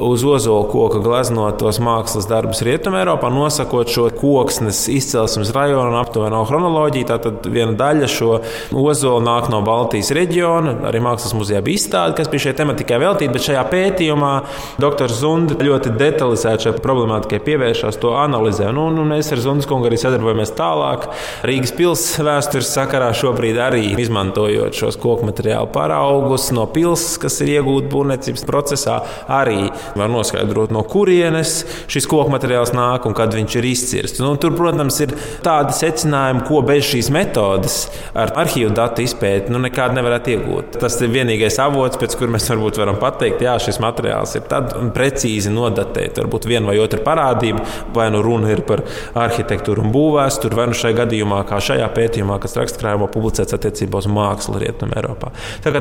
uz 0.00 0.24
ozola 0.24 0.64
koka 0.70 0.98
gleznotos 1.04 1.78
mākslas 1.82 2.26
darbus 2.28 2.62
Rietumē, 2.64 3.04
nosakot 3.32 3.90
šo 3.92 4.08
koksnes 4.16 4.86
izcelsmes 4.88 5.52
rajonu 5.52 5.92
un 5.92 5.98
aptuveno 6.00 6.42
chronoloģiju. 6.48 7.08
Tātad 7.10 7.48
viena 7.52 7.74
daļa 7.76 8.08
šo 8.10 8.30
ozolu 8.72 9.20
nāk 9.24 9.50
no 9.52 9.60
Baltijas 9.66 10.12
reģiona. 10.16 10.78
Arī 10.88 11.02
Mākslas 11.04 11.34
muzejā 11.36 11.60
bija 11.64 11.80
izstāde, 11.80 12.16
kas 12.16 12.30
bija 12.32 12.46
šai 12.46 12.54
tematikai 12.62 13.00
veltīta, 13.02 13.34
bet 13.34 13.46
šajā 13.48 13.64
pētījumā 13.72 14.32
dr. 14.80 15.12
Zunda 15.12 15.58
ļoti 15.60 15.92
detalizēti 16.00 16.68
šai 16.68 16.74
problemātikai 16.80 17.42
pievēršās, 17.44 18.00
to 18.00 18.14
analizē. 18.16 18.70
Nu, 18.72 18.88
nu, 18.94 19.04
mēs 19.08 19.32
ar 19.34 19.44
Zundas 19.44 19.68
kungu 19.68 19.90
arī 19.90 20.00
sadarbojamies 20.00 20.54
tālāk. 20.56 21.08
Rīgas 21.48 21.74
pilsētas 21.76 22.26
vēstures 22.28 22.72
sakarā 22.78 23.10
šobrīd 23.16 23.60
arī 23.60 23.84
izmantojot 24.00 24.76
šos 24.78 25.00
koku 25.02 25.28
materiālu 25.28 25.68
paraugus 25.74 26.48
no 26.56 26.66
pilsētas, 26.72 27.20
kas 27.26 27.40
ir 27.44 27.56
iegūti 27.58 27.90
būvniecības 27.92 28.46
procesā, 28.48 29.00
arī 29.32 29.68
var 29.98 30.10
noskaidrot, 30.12 30.72
no 30.74 30.82
kurienes 30.88 31.62
šis 31.90 32.08
koku 32.10 32.32
materiāls 32.32 32.74
nāk 32.76 33.06
un 33.08 33.16
kad 33.16 33.34
viņš 33.34 33.56
ir 33.58 33.68
izcirsts. 33.72 34.22
Nu, 34.22 34.34
tur, 34.40 34.54
protams, 34.56 34.98
ir 35.04 35.14
tādi 35.44 35.74
secinājumi, 35.76 36.44
ko 36.48 36.62
bez 36.66 36.86
šīs 36.90 37.10
metodes 37.14 37.78
ar 38.18 38.34
arhīvu 38.42 38.72
datu 38.76 39.04
izpēti 39.04 39.52
nu, 39.52 39.60
nekādu 39.62 39.98
nevarētu 39.98 40.34
iegūt. 40.34 40.78
Tas 40.82 40.98
ir 41.02 41.12
vienīgais 41.12 41.58
avots, 41.62 42.00
pēc 42.00 42.16
kura 42.18 42.36
mēs 42.36 42.48
varbūt 42.52 42.80
varam 42.82 42.98
pateikt, 43.02 43.42
ka 43.42 43.58
šis 43.62 43.80
materiāls 43.82 44.36
ir 44.38 44.46
tad 44.50 44.74
precīzi 44.96 45.52
nodatēt. 45.52 46.20
Varbūt 46.22 46.48
viena 46.50 46.70
vai 46.70 46.78
otra 46.82 47.02
parādība, 47.04 47.64
vai 47.94 48.08
nu 48.14 48.22
runa 48.24 48.50
ir 48.52 48.64
par 48.66 48.84
arhitektūru 49.18 49.84
un 49.86 49.92
būvvēsturi, 49.94 50.58
vai 50.58 50.68
nu 50.70 50.78
šajā 50.78 50.98
gadījumā, 51.02 51.42
kā 51.48 51.60
šajā 51.62 51.88
pētījumā, 51.96 52.38
kas 52.42 52.56
rakstkrājumā 52.60 53.08
publicēts 53.12 53.56
attiecībā 53.56 54.02
uz 54.02 54.08
mākslu 54.10 54.60
Rietumē 54.62 54.98
Eiropā. 55.00 55.32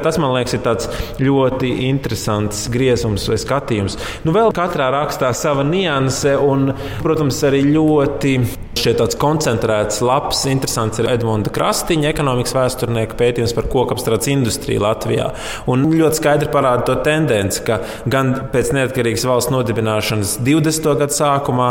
Tas 0.01 0.17
man 0.22 0.34
liekas, 0.36 0.58
ir 0.58 1.25
ļoti 1.27 1.72
interesants 1.88 2.65
griezums 2.72 3.27
vai 3.29 3.38
skatījums. 3.41 3.90
Nu, 4.25 4.33
vēl 4.36 4.53
katrā 4.55 4.89
rakstā 4.93 5.31
sava 5.38 5.65
nianse 5.67 6.36
un, 6.39 6.69
protams, 7.01 7.41
arī 7.48 7.63
ļoti 7.71 8.36
Šeit 8.71 9.01
tāds 9.01 9.17
koncentrēts, 9.19 9.97
labs, 9.99 10.45
interesants 10.47 11.01
ir 11.01 11.09
Edmunds 11.11 11.51
Krastiņa, 11.51 12.07
ekonomikas 12.13 12.53
vēsturnieka 12.55 13.17
pētījums 13.19 13.51
par 13.57 13.65
kokapstrādes 13.69 14.29
industriju 14.31 14.79
Latvijā. 14.85 15.25
Un 15.69 15.83
ļoti 15.91 16.21
skaidri 16.21 16.47
parāda 16.53 16.85
to 16.87 16.95
tendenci, 17.03 17.65
ka 17.67 17.81
gan 18.09 18.31
pēc 18.53 18.71
neatkarīgas 18.77 19.27
valsts 19.27 19.51
nodibināšanas 19.51 20.37
20. 20.47 20.87
gada 21.01 21.17
sākumā, 21.17 21.67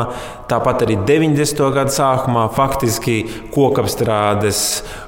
tāpat 0.50 0.84
arī 0.84 0.98
90. 1.08 1.62
gada 1.78 1.94
sākumā 1.94 2.44
faktiski 2.58 3.16
kokapstrādes 3.54 4.60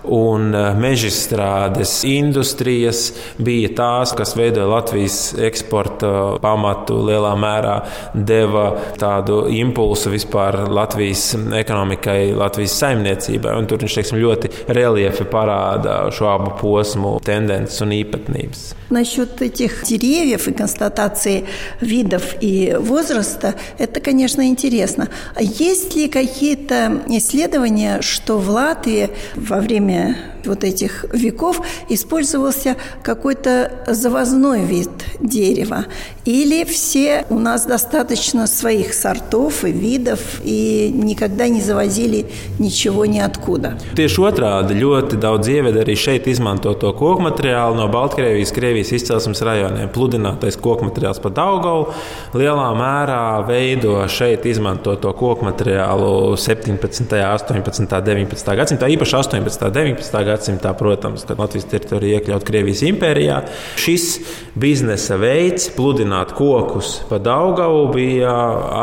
un 0.09 0.49
eh, 0.57 0.73
mežstrādes 0.81 1.99
industrijas 2.09 3.05
bija 3.37 3.75
tās, 3.77 4.17
kas 4.17 4.33
veidoja 4.39 4.71
Latvijas 4.73 5.21
eksporta 5.37 6.41
pamatu 6.41 7.03
lielā 7.05 7.37
mērā, 7.37 7.77
deva 8.17 8.71
tādu 8.97 9.45
impulsu 9.61 10.17
vispār 10.17 10.63
Latvijas 10.73 11.35
ekonomikai 11.37 11.82
ekonomikai, 11.83 12.35
Latvijas 12.37 12.77
saimniecībai. 12.81 13.55
Tur 13.69 13.83
viņš 13.83 13.97
teiksim, 13.99 14.21
ļoti 14.23 14.51
reliefi 14.69 15.27
parāda 15.31 16.11
šo 16.15 16.31
abu 16.31 16.55
posmu 16.61 17.19
tendences 17.25 17.81
un 17.83 17.93
īpatnības. 17.93 18.75
Насчет 18.91 19.41
этих 19.41 19.85
деревьев 19.85 20.49
и 20.49 20.53
констатации 20.53 21.45
видов 21.81 22.35
и 22.41 22.77
возраста, 22.79 23.55
это, 23.79 24.01
конечно, 24.01 24.47
интересно. 24.47 25.09
А 25.35 25.43
есть 25.43 25.97
ли 25.97 26.09
какие-то 26.09 27.03
исследования, 27.09 28.03
что 28.03 28.37
в 28.37 28.51
Латвии 28.51 29.09
во 29.35 29.61
время 29.61 30.17
вот 30.45 30.65
этих 30.65 31.07
веков 31.13 31.63
использовался 31.89 32.77
какой-то 33.03 33.85
завозной 33.87 34.65
вид 34.65 34.91
дерева. 35.21 35.87
Или 36.25 36.65
все 36.65 37.25
у 37.31 37.39
нас 37.39 37.65
достаточно 37.65 38.47
своих 38.47 38.95
сортов 38.95 39.65
и 39.65 39.73
видов, 39.73 40.21
и 40.45 40.91
никогда 40.93 41.49
не 41.49 41.61
завозили 41.72 42.26
ничего 42.60 43.06
ниоткуда. 43.06 43.78
Tieši 43.98 44.22
otrādi 44.22 44.78
ļoti 44.78 45.20
daudz 45.22 45.50
ieveda 45.52 45.84
arī 45.86 45.96
šeit 45.98 46.28
izmanto 46.28 46.74
to 46.74 46.92
koku 46.94 47.24
materiālu 47.24 47.78
no 47.80 47.88
Baltkrievijas, 47.92 48.54
Krievijas 48.56 48.92
izcelsmes 48.98 49.42
rajoniem. 49.42 49.90
Pludinātais 49.94 50.60
koku 50.60 50.88
materiāls 50.90 51.22
pa 51.24 51.30
Daugavu 51.30 51.90
lielā 52.38 52.70
mērā 52.78 53.24
veido 53.48 53.98
šeit 54.12 54.46
izmantoto 54.46 55.14
koku 55.18 55.48
materiālu 55.48 56.36
17., 56.38 57.18
18., 57.18 58.02
19. 58.04 58.56
gadsimtā, 58.62 58.92
īpaši 58.98 59.20
18. 59.22 59.68
un 59.68 59.74
19. 59.74 60.26
gadsimtā 60.28 60.58
gadsimtā, 60.58 60.74
protams, 60.78 61.26
kad 61.28 61.40
Latvijas 61.40 61.68
teritorija 61.72 62.20
iekļaut 62.20 62.46
Krievijas 62.48 62.84
impērijā. 62.88 63.42
Šis 63.80 64.20
biznesa 64.58 65.18
veids, 65.20 65.70
pludināt 65.76 66.34
kokus 66.38 67.02
pa 67.10 67.20
Daugavu, 67.20 67.88
bija 67.94 68.34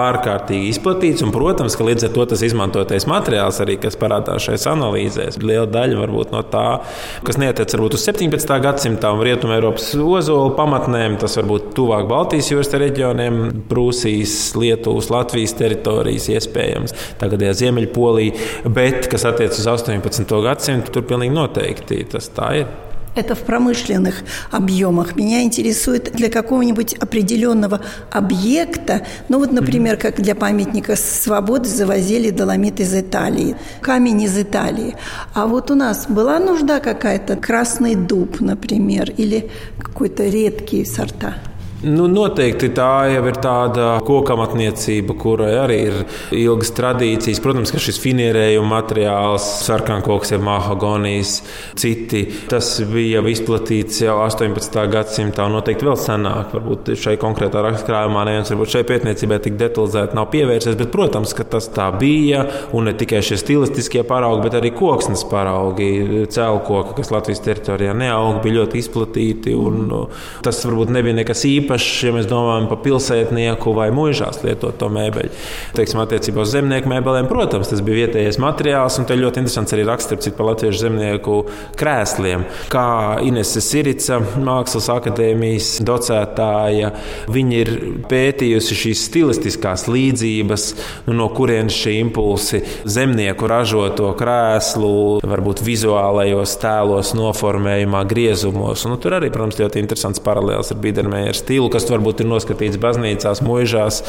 ārkārtīgi 0.08 0.70
izplatīts. 0.72 1.24
Un, 1.24 1.32
protams, 1.34 1.76
ka 1.76 1.86
līdz 1.86 2.08
ar 2.08 2.14
to 2.14 2.26
tas 2.32 2.44
izmantotais 2.79 3.07
materiāls 3.09 3.59
arī, 3.61 3.77
kas 3.81 3.97
parādās 3.99 4.45
šajās 4.45 4.67
analīzēs, 4.71 5.39
liela 5.43 5.67
daļa 5.69 5.99
varbūt 5.99 6.31
no 6.33 6.41
tā, 6.47 6.81
kas 7.25 7.37
neatiec 7.37 7.73
varbūt 7.75 7.97
uz 7.97 8.05
17. 8.07 8.59
gadsimta 8.63 9.11
un 9.13 9.23
Rietumē 9.25 9.57
Eiropas 9.57 9.91
ozolu 9.95 10.53
pamatnēm, 10.57 11.17
tas 11.19 11.37
varbūt 11.39 11.73
tuvāk 11.77 12.07
Baltijas 12.09 12.51
jūras 12.51 12.71
reģioniem, 12.73 13.39
Prūsijas, 13.69 14.55
Lietuvas, 14.59 15.09
Latvijas 15.13 15.55
teritorijas 15.59 16.29
iespējams, 16.35 16.95
tagadējā 17.21 17.55
Ziemeļpolija, 17.63 18.69
bet 18.69 19.09
kas 19.11 19.27
attiec 19.29 19.55
uz 19.55 19.67
18. 19.67 20.37
gadsimtu, 20.45 20.93
tur 20.93 21.09
pilnīgi 21.09 21.35
noteikti 21.35 22.05
tas 22.09 22.31
tā 22.35 22.53
ir. 22.63 22.88
Это 23.19 23.35
в 23.35 23.39
промышленных 23.39 24.23
объемах. 24.49 25.17
Меня 25.17 25.43
интересует 25.43 26.13
для 26.13 26.29
какого-нибудь 26.29 26.93
определенного 26.93 27.81
объекта, 28.11 29.05
ну 29.27 29.39
вот, 29.39 29.51
например, 29.51 29.97
как 29.97 30.21
для 30.21 30.35
памятника 30.35 30.95
свободы 30.95 31.67
завозили 31.67 32.29
доломит 32.29 32.79
из 32.79 32.95
Италии, 32.95 33.57
камень 33.81 34.21
из 34.21 34.37
Италии. 34.37 34.95
А 35.33 35.47
вот 35.47 35.69
у 35.69 35.75
нас 35.75 36.05
была 36.07 36.39
нужда 36.39 36.79
какая-то, 36.79 37.35
красный 37.35 37.95
дуб, 37.95 38.39
например, 38.39 39.11
или 39.17 39.51
какой-то 39.77 40.23
редкий 40.23 40.85
сорта? 40.85 41.35
Nu, 41.79 42.09
noteikti 42.11 42.73
tā 42.75 43.07
jau 43.07 43.21
ir 43.29 43.37
tāda 43.39 44.01
kokamatniecība, 44.03 45.13
kurai 45.15 45.53
arī 45.61 45.75
ir 45.87 45.99
ilgas 46.35 46.73
tradīcijas. 46.75 47.39
Protams, 47.39 47.71
ka 47.71 47.79
šis 47.79 48.01
finierējuma 48.03 48.67
materiāls, 48.73 49.45
sarkankoks, 49.63 50.33
ir 50.35 50.43
mahagonijas, 50.43 51.37
citi. 51.79 52.25
Tas 52.51 52.73
bija 52.83 53.21
jau 53.21 53.31
izplatīts 53.31 54.01
jau 54.03 54.17
18. 54.25 54.75
gadsimtā, 54.91 55.45
un 55.47 55.55
noteikti 55.55 55.87
vēl 55.87 55.95
senāk. 56.01 56.51
Varbūt 56.57 56.91
šai 56.99 57.13
konkrētā 57.21 57.63
rakstkrājumā 57.63 58.25
neviens 58.27 58.51
šai 58.75 58.83
pētniecībai 58.89 59.39
tik 59.47 59.55
detalizēti 59.61 60.19
nav 60.19 60.27
pievērsies, 60.35 60.75
bet, 60.81 60.91
protams, 60.91 61.31
ka 61.37 61.47
tas 61.47 61.71
tā 61.71 61.87
bija. 61.95 62.43
Un 62.75 62.91
ne 62.91 62.95
tikai 62.99 63.23
šie 63.23 63.39
stilistiskie 63.39 64.03
paraugi, 64.03 64.43
bet 64.49 64.59
arī 64.59 64.73
koksnes 64.75 65.23
paraugi, 65.31 66.27
cēlkoki, 66.27 66.99
kas 66.99 67.15
Latvijas 67.15 67.45
teritorijā 67.47 67.95
neaug, 67.95 68.43
bija 68.43 68.59
ļoti 68.59 68.83
izplatīti. 68.83 69.55
Un, 69.55 69.95
tas 70.43 70.59
varbūt 70.67 70.91
nebija 70.99 71.21
nekas 71.23 71.47
īpašs 71.47 71.68
īpašs, 71.69 72.03
ja 72.07 72.13
mēs 72.15 72.27
domājam 72.29 72.67
par 72.69 72.79
pilsētnieku 72.83 73.73
vai 73.77 73.89
mūžās 73.93 74.41
lietot 74.43 74.77
to 74.79 74.89
mēbeļu. 74.89 75.29
Teiksim, 75.77 76.01
attiecībā 76.01 76.41
uz 76.41 76.53
zemnieku 76.55 76.89
mēbelēm, 76.89 77.29
protams, 77.29 77.69
tas 77.69 77.83
bija 77.85 78.05
vietējais 78.05 78.39
materiāls, 78.41 78.97
un 78.99 79.05
te 79.05 79.17
ļoti 79.17 79.43
interesants 79.43 79.75
arī 79.75 79.85
raksts 79.85 80.31
par 80.33 80.49
latviešu 80.49 80.81
zemnieku 80.81 81.35
krēsliem. 81.77 82.45
Kā 82.73 83.19
Inese 83.25 83.61
Sirica, 83.61 84.19
Mākslas 84.41 84.89
akadēmijas 84.93 85.77
docētāja, 85.85 86.93
viņi 87.29 87.59
ir 87.59 87.71
pētījusi 88.09 88.79
šīs 88.83 89.05
stilistiskās 89.09 89.85
līdzības, 89.91 90.67
nu, 91.09 91.17
no 91.19 91.29
kurienes 91.35 91.77
šie 91.77 91.99
impulsi 91.99 92.63
zemnieku 92.89 93.49
ražoto 93.49 94.11
krēslu, 94.17 95.19
varbūt 95.29 95.61
vizuālajos 95.65 96.57
tēlos, 96.63 97.13
noformējumā, 97.17 98.03
griezumos. 98.09 98.87
Un, 98.87 98.95
nu, 98.95 99.01
tur 99.01 99.19
arī, 99.19 99.29
protams, 99.33 99.59
ļoti 99.59 99.83
interesants 99.83 100.23
paralēls 100.23 100.73
ar 100.73 100.81
Biedermeieru 100.81 101.37
stilu 101.37 101.58
stilu, 101.59 101.69
kas 101.73 101.87
varbūt 101.91 102.23
ir 102.23 102.29
noskatīts 102.29 102.79
baznīcās, 102.79 103.41
mūžās, 103.43 103.99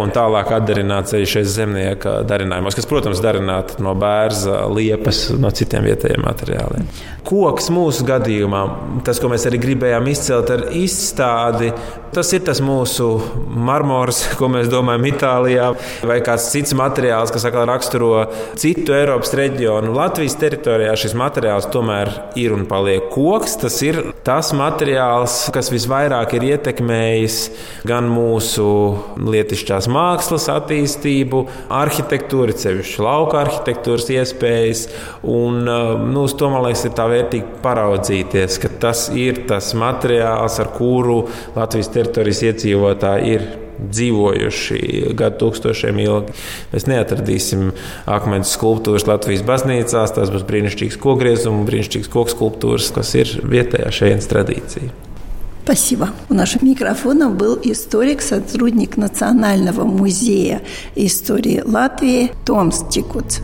un 0.00 0.12
tālāk 0.12 0.50
atdarināts 0.58 1.14
arī 1.16 1.28
šeit 1.28 1.48
zemnieka 1.48 2.18
darinājumos, 2.28 2.76
kas, 2.76 2.88
protams, 2.88 3.22
darināti 3.24 3.80
no 3.84 3.94
bērza, 3.98 4.66
liepas, 4.68 5.28
no 5.40 5.50
citiem 5.50 5.86
vietējiem 5.88 6.26
materiāliem. 6.26 6.88
Koks 7.28 7.70
mūsu 7.72 8.04
gadījumā, 8.08 8.62
tas, 9.06 9.20
ko 9.20 9.32
mēs 9.32 9.46
arī 9.48 9.60
gribējām 9.62 10.10
izcelt 10.12 10.52
ar 10.52 10.66
izstādi, 10.76 11.72
tas 12.14 12.30
ir 12.36 12.42
tas 12.46 12.60
mūsu 12.64 13.08
marmors, 13.48 14.22
ko 14.38 14.48
mēs 14.52 14.70
domājam 14.72 15.06
Itālijā, 15.10 15.68
vai 16.08 16.18
kāds 16.24 16.48
cits 16.52 16.74
materiāls, 16.78 17.32
kas 17.34 17.46
atkal 17.48 17.66
raksturo 17.68 18.24
citu 18.58 18.94
Eiropas 18.96 19.34
reģionu. 19.38 19.92
Latvijas 19.96 20.36
teritorijā 20.40 20.94
šis 20.98 21.16
materiāls 21.18 21.68
tomēr 21.72 22.10
ir 22.38 22.54
un 22.56 22.66
paliek 22.68 23.08
koks. 23.12 23.58
Tas 23.62 23.78
ir 23.86 24.00
tas 24.26 24.52
materiāls, 24.56 25.36
kas 25.54 25.70
visvairāk 25.72 26.36
ir 26.38 26.48
ietekmējis 26.52 27.38
gan 27.88 28.08
mūsu 28.12 28.68
lietišķās 29.28 29.88
mākslas 29.92 30.48
attīstību, 30.52 31.44
arhitektūru, 31.78 32.56
sevišķi 32.58 33.04
lauka 33.04 33.42
arhitektūras 33.44 34.08
iespējas. 34.14 34.86
Un, 35.28 35.62
nu, 35.64 36.24
uz 36.24 36.36
to 36.38 36.50
man 36.52 36.64
liekas, 36.66 36.86
ir 36.88 36.96
tā 36.98 37.08
vērtīgi 37.10 37.60
paraudzīties, 37.64 38.60
ka 38.62 38.72
tas 38.86 39.08
ir 39.14 39.44
tas 39.48 39.72
materiāls, 39.78 40.58
ar 40.62 40.72
kuru 40.76 41.20
Latvijas 41.56 41.90
teritorijas 41.97 42.43
iedzīvotāji 42.49 43.35
ir 43.35 43.45
dzīvojuši 43.83 45.13
gadu 45.17 45.39
tūkstošiem 45.43 46.01
ilgi. 46.03 46.35
Mēs 46.73 46.85
neatradīsim 46.89 47.71
akmens 48.09 48.53
skulptūras 48.57 49.07
Latvijas 49.09 49.45
baznīcās, 49.47 50.13
tās 50.15 50.33
būs 50.33 50.45
brīnišķīgas 50.49 50.99
kokgriezuma, 51.01 51.65
brīnišķīgas 51.67 52.11
koku 52.13 52.35
skulptūras, 52.35 52.91
kas 52.95 53.15
ir 53.19 53.33
vietējā 53.41 53.89
šeit 53.91 54.29
tradīcija. 54.29 54.93
Спасибо. 55.63 56.09
У 56.27 56.33
нашего 56.33 56.65
микрофона 56.65 57.29
был 57.29 57.57
историк, 57.63 58.21
сотрудник 58.21 58.97
Национального 58.97 59.85
музея 59.85 60.61
истории 60.93 61.63
Латвии 61.65 62.31
Томс 62.45 62.83
Тикуц. 62.89 63.39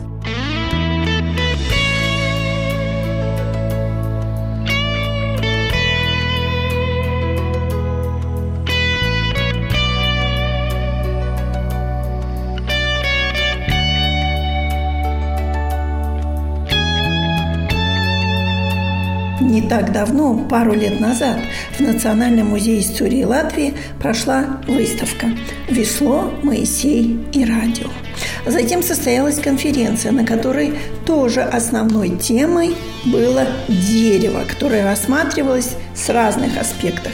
Не 19.65 19.71
так 19.71 19.91
давно, 19.91 20.45
пару 20.47 20.75
лет 20.75 20.99
назад, 20.99 21.39
в 21.75 21.79
Национальном 21.79 22.49
музее 22.49 22.81
истории 22.81 23.23
Латвии 23.23 23.73
прошла 23.99 24.61
выставка 24.67 25.31
«Весло, 25.67 26.31
Моисей 26.43 27.19
и 27.33 27.43
радио». 27.43 27.87
Затем 28.45 28.83
состоялась 28.83 29.39
конференция, 29.39 30.11
на 30.11 30.23
которой 30.23 30.75
тоже 31.07 31.41
основной 31.41 32.11
темой 32.11 32.75
было 33.05 33.47
дерево, 33.67 34.43
которое 34.47 34.83
рассматривалось 34.83 35.71
с 35.95 36.09
разных 36.09 36.61
аспектов. 36.61 37.13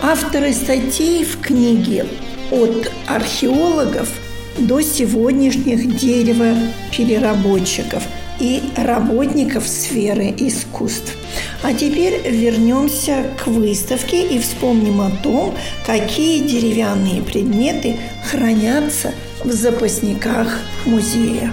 Авторы 0.00 0.52
статей 0.52 1.24
в 1.24 1.40
книге 1.40 2.06
от 2.52 2.92
археологов 3.08 4.08
до 4.56 4.82
сегодняшних 4.82 5.96
деревопереработчиков 5.96 8.04
и 8.40 8.62
работников 8.76 9.68
сферы 9.68 10.34
искусств. 10.36 11.14
А 11.62 11.74
теперь 11.74 12.28
вернемся 12.28 13.24
к 13.42 13.46
выставке 13.46 14.26
и 14.26 14.38
вспомним 14.38 15.00
о 15.02 15.10
том, 15.22 15.54
какие 15.86 16.42
деревянные 16.46 17.22
предметы 17.22 17.96
хранятся 18.30 19.12
в 19.44 19.52
запасниках 19.52 20.58
музея. 20.86 21.52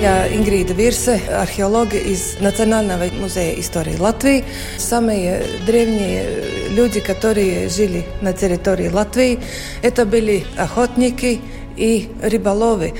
Я 0.00 0.28
Ингрида 0.28 0.74
Вирсе, 0.74 1.20
археолог 1.30 1.94
из 1.94 2.38
Национального 2.38 3.06
музея 3.18 3.58
истории 3.58 3.96
Латвии. 3.96 4.44
Самые 4.76 5.42
древние 5.66 6.44
люди, 6.70 7.00
которые 7.00 7.70
жили 7.70 8.04
на 8.20 8.34
территории 8.34 8.88
Латвии, 8.88 9.40
это 9.82 10.04
были 10.04 10.44
охотники 10.58 11.40
и 11.76 12.08
рыболовы. 12.22 12.94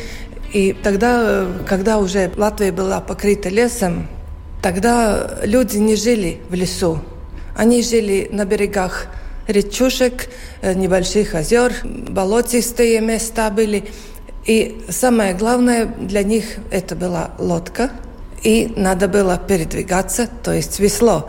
И 0.52 0.73
тогда, 0.73 1.47
когда 1.68 1.99
уже 1.99 2.30
Латвия 2.37 2.73
была 2.73 3.00
покрыта 3.00 3.49
лесом, 3.49 4.06
тогда 4.62 5.38
люди 5.42 5.76
не 5.78 5.97
жили 5.97 6.40
в 6.49 6.54
лесу. 6.54 7.00
Они 7.56 7.83
жили 7.83 8.28
на 8.30 8.45
берегах 8.45 9.06
речушек, 9.49 10.28
небольших 10.62 11.35
озер, 11.35 11.73
болотистые 11.85 13.00
места 13.00 13.50
были– 13.50 13.88
и 14.47 14.80
самое 14.88 15.35
главное 15.35 15.87
для 15.87 16.23
них 16.23 16.45
это 16.71 16.95
была 16.95 17.33
лодка, 17.38 17.90
и 18.45 18.73
надо 18.76 19.09
было 19.09 19.37
передвигаться, 19.37 20.28
то 20.45 20.52
есть 20.52 20.78
весло. 20.78 21.28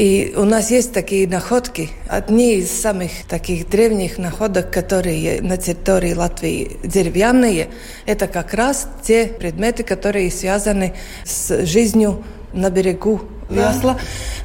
И 0.00 0.32
у 0.34 0.44
нас 0.44 0.70
есть 0.70 0.94
такие 0.94 1.28
находки. 1.28 1.90
Одни 2.08 2.54
из 2.54 2.70
самых 2.70 3.10
таких 3.28 3.68
древних 3.68 4.16
находок, 4.16 4.70
которые 4.70 5.42
на 5.42 5.58
территории 5.58 6.14
Латвии 6.14 6.78
деревянные, 6.82 7.68
это 8.06 8.26
как 8.26 8.54
раз 8.54 8.88
те 9.02 9.26
предметы, 9.26 9.82
которые 9.82 10.30
связаны 10.30 10.94
с 11.26 11.66
жизнью 11.66 12.24
на 12.54 12.70
берегу 12.70 13.20
весла. 13.50 13.98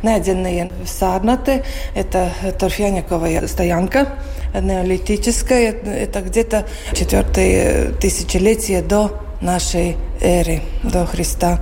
Найденные 0.04 0.72
в 0.84 0.90
Сарнате, 0.90 1.64
это 1.96 2.34
торфяниковая 2.60 3.48
стоянка 3.48 4.10
неолитическая, 4.54 5.72
это 5.72 6.20
где-то 6.20 6.66
четвертое 6.92 7.94
тысячелетие 7.94 8.82
до 8.82 9.22
нашей 9.40 9.96
эры, 10.20 10.60
до 10.84 11.06
Христа. 11.06 11.62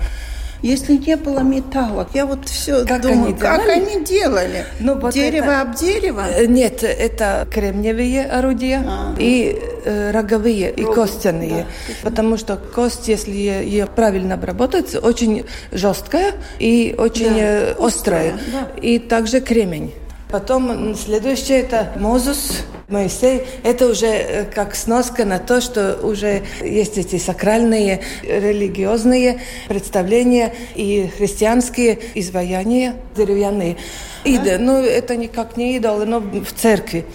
Если 0.63 0.95
не 0.95 1.17
было 1.17 1.41
металла, 1.41 2.07
я 2.13 2.25
вот 2.25 2.47
все 2.47 2.85
как 2.85 3.01
думаю, 3.01 3.25
они 3.25 3.33
как 3.33 3.67
они 3.67 4.01
делали? 4.05 4.65
Ну, 4.79 4.97
вот 4.97 5.13
дерево 5.13 5.51
это... 5.51 5.61
об 5.61 5.75
дерево? 5.75 6.23
Э, 6.25 6.45
нет, 6.45 6.83
это 6.83 7.45
кремниевые 7.51 8.25
орудия 8.25 8.81
а, 8.87 9.13
и 9.19 9.59
э, 9.83 10.11
роговые, 10.11 10.69
Рог... 10.69 10.79
и 10.79 10.83
костяные. 10.95 11.65
Да. 11.89 11.93
Потому 12.09 12.37
что 12.37 12.55
кость, 12.55 13.09
если 13.09 13.33
ее 13.33 13.87
правильно 13.87 14.35
обработать, 14.35 14.95
очень 14.95 15.45
жесткая 15.73 16.31
и 16.59 16.95
очень 16.97 17.33
да, 17.33 17.39
э, 17.39 17.75
острая. 17.77 18.39
Да. 18.53 18.69
И 18.79 18.99
также 18.99 19.41
кремень. 19.41 19.93
Потом 20.31 20.95
следующее 20.95 21.59
это 21.59 21.91
Мозус, 21.97 22.63
Моисей. 22.93 23.41
Это 23.63 23.87
уже 23.87 24.05
э, 24.05 24.45
как 24.45 24.75
сноска 24.75 25.25
на 25.25 25.39
то, 25.39 25.59
что 25.61 25.99
уже 26.03 26.43
есть 26.61 26.97
эти 26.97 27.17
сакральные 27.17 28.01
религиозные 28.21 29.41
представления 29.67 30.53
и 30.75 31.09
христианские 31.17 31.99
изваяния 32.13 32.95
деревянные. 33.17 33.77
Иды, 34.23 34.57
ну 34.59 34.77
это 34.77 35.17
никак 35.17 35.57
не 35.57 35.75
идолы, 35.75 36.05
но 36.05 36.19
в 36.19 36.53
церкви. 36.55 37.05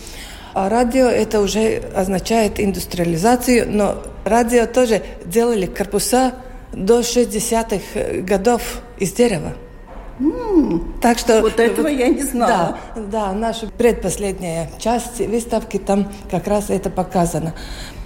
А 0.52 0.68
радио 0.68 1.06
это 1.06 1.40
уже 1.40 1.80
означает 1.94 2.58
индустриализацию, 2.58 3.66
но 3.70 4.02
радио 4.24 4.66
тоже 4.66 5.02
делали 5.24 5.66
корпуса 5.66 6.34
до 6.72 7.00
60-х 7.00 8.22
годов 8.22 8.82
из 8.98 9.12
дерева. 9.12 9.54
Так 11.00 11.18
что 11.18 11.40
вот 11.40 11.60
этого 11.60 11.86
я 11.86 12.08
не 12.08 12.22
знала. 12.22 12.78
Да, 12.94 13.02
да, 13.02 13.32
наша 13.32 13.66
предпоследняя 13.66 14.68
часть 14.78 15.20
выставки 15.20 15.78
там 15.78 16.10
как 16.30 16.46
раз 16.48 16.70
это 16.70 16.90
показано. 16.90 17.54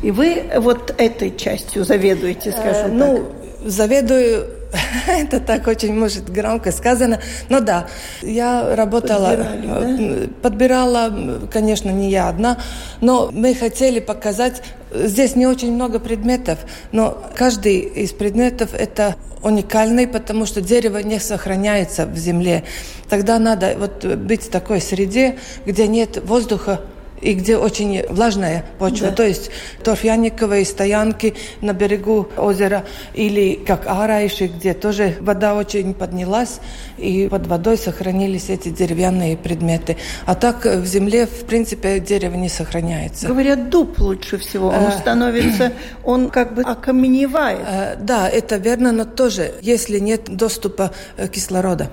И 0.02 0.10
вы 0.10 0.44
вот 0.58 0.94
этой 0.98 1.34
частью 1.36 1.84
заведуете, 1.84 2.50
э, 2.50 2.52
скажем 2.52 2.74
э, 2.74 2.82
так? 2.82 2.92
Ну, 2.92 3.32
заведую 3.64 4.46
это 5.06 5.40
так 5.40 5.66
очень, 5.66 5.94
может, 5.94 6.30
громко 6.30 6.72
сказано. 6.72 7.20
Но 7.48 7.60
да, 7.60 7.86
я 8.22 8.74
работала, 8.74 9.30
Подбирали, 9.36 10.26
да? 10.26 10.32
подбирала, 10.42 11.12
конечно, 11.50 11.90
не 11.90 12.10
я 12.10 12.28
одна, 12.28 12.58
но 13.00 13.30
мы 13.32 13.54
хотели 13.54 14.00
показать, 14.00 14.62
здесь 14.92 15.36
не 15.36 15.46
очень 15.46 15.72
много 15.72 15.98
предметов, 15.98 16.58
но 16.90 17.22
каждый 17.34 17.78
из 17.78 18.12
предметов 18.12 18.70
это 18.74 19.16
уникальный, 19.42 20.06
потому 20.06 20.46
что 20.46 20.60
дерево 20.60 20.98
не 20.98 21.18
сохраняется 21.18 22.06
в 22.06 22.16
земле. 22.16 22.64
Тогда 23.08 23.38
надо 23.38 23.76
вот 23.78 24.04
быть 24.04 24.44
в 24.44 24.50
такой 24.50 24.80
среде, 24.80 25.38
где 25.66 25.86
нет 25.86 26.22
воздуха, 26.24 26.80
и 27.22 27.34
где 27.34 27.56
очень 27.56 28.04
влажная 28.08 28.64
почва. 28.78 29.08
Да. 29.08 29.16
То 29.16 29.26
есть 29.26 29.50
торфяниковые 29.82 30.64
стоянки 30.64 31.34
на 31.60 31.72
берегу 31.72 32.28
озера 32.36 32.84
или 33.14 33.54
как 33.54 33.86
Арайши, 33.86 34.48
где 34.48 34.74
тоже 34.74 35.16
вода 35.20 35.54
очень 35.54 35.94
поднялась, 35.94 36.60
и 36.98 37.28
под 37.28 37.46
водой 37.46 37.78
сохранились 37.78 38.50
эти 38.50 38.68
деревянные 38.68 39.36
предметы. 39.36 39.96
А 40.26 40.34
так 40.34 40.64
в 40.64 40.84
земле, 40.84 41.26
в 41.26 41.44
принципе, 41.44 42.00
дерево 42.00 42.34
не 42.34 42.48
сохраняется. 42.48 43.28
Говорят, 43.28 43.70
дуб 43.70 43.98
лучше 44.00 44.38
всего. 44.38 44.68
Он 44.68 44.86
э, 44.86 44.98
становится, 44.98 45.72
он 46.04 46.28
как 46.28 46.54
бы 46.54 46.62
окаменевает. 46.62 47.60
Э, 47.66 47.96
да, 47.98 48.28
это 48.28 48.56
верно, 48.56 48.92
но 48.92 49.04
тоже, 49.04 49.54
если 49.62 49.98
нет 49.98 50.24
доступа 50.24 50.92
э, 51.16 51.28
кислорода. 51.28 51.90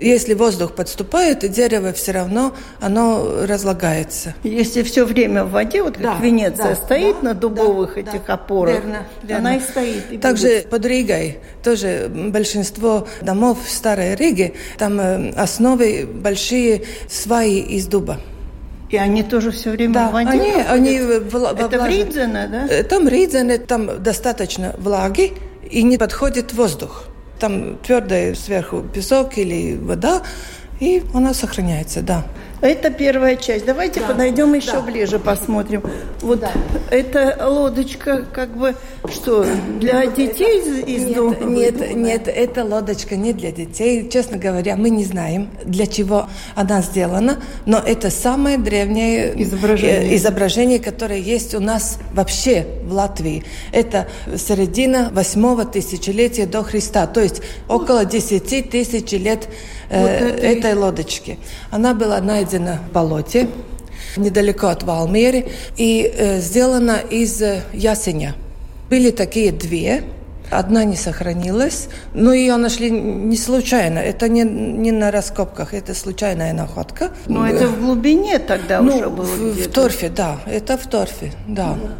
Если 0.00 0.34
воздух 0.34 0.74
подступает, 0.74 1.40
дерево 1.50 1.92
все 1.92 2.12
равно 2.12 2.54
оно 2.80 3.44
разлагается. 3.46 4.34
Если 4.42 4.82
все 4.82 5.04
время 5.04 5.44
в 5.44 5.50
воде, 5.50 5.82
вот 5.82 5.94
как 5.94 6.02
да, 6.02 6.18
Венеция 6.20 6.70
да, 6.70 6.74
стоит 6.74 7.16
да, 7.20 7.28
на 7.28 7.34
дубовых 7.34 7.94
да, 7.94 8.00
этих 8.00 8.26
да, 8.26 8.34
опорах, 8.34 8.76
верно, 8.76 9.06
верно. 9.22 9.48
она 9.48 9.56
и 9.56 9.60
стоит. 9.60 10.10
И 10.10 10.18
Также 10.18 10.48
будет. 10.48 10.70
под 10.70 10.86
Ригой 10.86 11.38
тоже 11.62 12.10
большинство 12.10 13.06
домов 13.20 13.58
в 13.64 13.70
Старой 13.70 14.14
Риге, 14.14 14.54
там 14.78 14.98
э, 14.98 15.30
основы 15.32 16.06
большие 16.06 16.82
сваи 17.08 17.58
из 17.58 17.86
дуба. 17.86 18.18
И 18.88 18.96
они 18.96 19.22
тоже 19.22 19.52
все 19.52 19.70
время 19.70 19.94
да, 19.94 20.08
в 20.08 20.12
воде 20.12 20.30
они, 20.30 20.50
они 20.50 20.94
Это 20.94 21.78
в 21.78 21.86
Ридзене, 21.86 22.48
да? 22.48 22.66
Э, 22.68 22.82
там 22.82 23.06
Ридзене, 23.06 23.58
там 23.58 24.02
достаточно 24.02 24.74
влаги, 24.78 25.32
и 25.70 25.82
не 25.82 25.96
подходит 25.98 26.52
воздух. 26.52 27.04
Там 27.40 27.78
твердый 27.78 28.36
сверху 28.36 28.82
песок 28.82 29.38
или 29.38 29.74
вода, 29.74 30.22
и 30.78 31.02
она 31.14 31.32
сохраняется, 31.32 32.02
да. 32.02 32.26
Это 32.60 32.90
первая 32.90 33.36
часть. 33.36 33.64
Давайте 33.64 34.00
да. 34.00 34.08
подойдем 34.08 34.52
еще 34.52 34.72
да. 34.72 34.80
ближе, 34.82 35.18
посмотрим. 35.18 35.82
Вот 36.20 36.40
да. 36.40 36.50
эта 36.90 37.48
лодочка, 37.48 38.26
как 38.32 38.54
бы, 38.56 38.74
что, 39.10 39.46
для 39.78 40.06
детей 40.06 40.60
из, 40.60 40.86
из 40.86 41.04
нет, 41.06 41.16
дома? 41.16 41.36
Нет, 41.40 41.94
нет, 41.96 42.28
эта 42.28 42.64
лодочка 42.64 43.16
не 43.16 43.32
для 43.32 43.50
детей. 43.50 44.08
Честно 44.10 44.36
говоря, 44.36 44.76
мы 44.76 44.90
не 44.90 45.04
знаем, 45.04 45.48
для 45.64 45.86
чего 45.86 46.28
она 46.54 46.82
сделана, 46.82 47.42
но 47.64 47.78
это 47.78 48.10
самое 48.10 48.58
древнее 48.58 49.42
изображение, 49.42 50.14
изображение 50.16 50.78
которое 50.80 51.18
есть 51.18 51.54
у 51.54 51.60
нас 51.60 51.98
вообще 52.12 52.66
в 52.84 52.92
Латвии. 52.92 53.42
Это 53.72 54.06
середина 54.36 55.08
восьмого 55.12 55.64
тысячелетия 55.64 56.44
до 56.44 56.62
Христа, 56.62 57.06
то 57.06 57.22
есть 57.22 57.40
около 57.68 58.04
десяти 58.04 58.60
тысяч 58.60 59.12
лет 59.12 59.48
э, 59.88 60.00
вот 60.02 60.10
этой... 60.10 60.58
этой 60.58 60.74
лодочки. 60.74 61.38
Она 61.70 61.94
была 61.94 62.20
найдена 62.20 62.49
в 62.58 62.92
болоте 62.92 63.48
недалеко 64.16 64.68
от 64.68 64.82
Валмеры 64.82 65.46
и 65.76 66.12
э, 66.12 66.40
сделана 66.40 66.96
из 67.10 67.40
э, 67.42 67.62
ясеня. 67.72 68.34
Были 68.88 69.10
такие 69.10 69.52
две, 69.52 70.04
Одна 70.50 70.82
не 70.82 70.96
сохранилась, 70.96 71.88
но 72.12 72.32
ее 72.32 72.56
нашли 72.56 72.90
не 72.90 73.36
случайно. 73.36 74.00
Это 74.00 74.28
не, 74.28 74.42
не 74.42 74.90
на 74.90 75.12
раскопках, 75.12 75.74
это 75.74 75.94
случайная 75.94 76.52
находка. 76.52 77.10
Но 77.26 77.46
это 77.46 77.68
в 77.68 77.78
глубине 77.78 78.40
тогда 78.40 78.80
ну, 78.80 78.96
уже 78.96 79.08
было 79.08 79.26
в, 79.26 79.68
в 79.68 79.70
торфе, 79.70 80.08
да. 80.08 80.40
Это 80.46 80.76
в 80.76 80.88
торфе, 80.88 81.32
да. 81.46 81.76
да. 81.80 81.90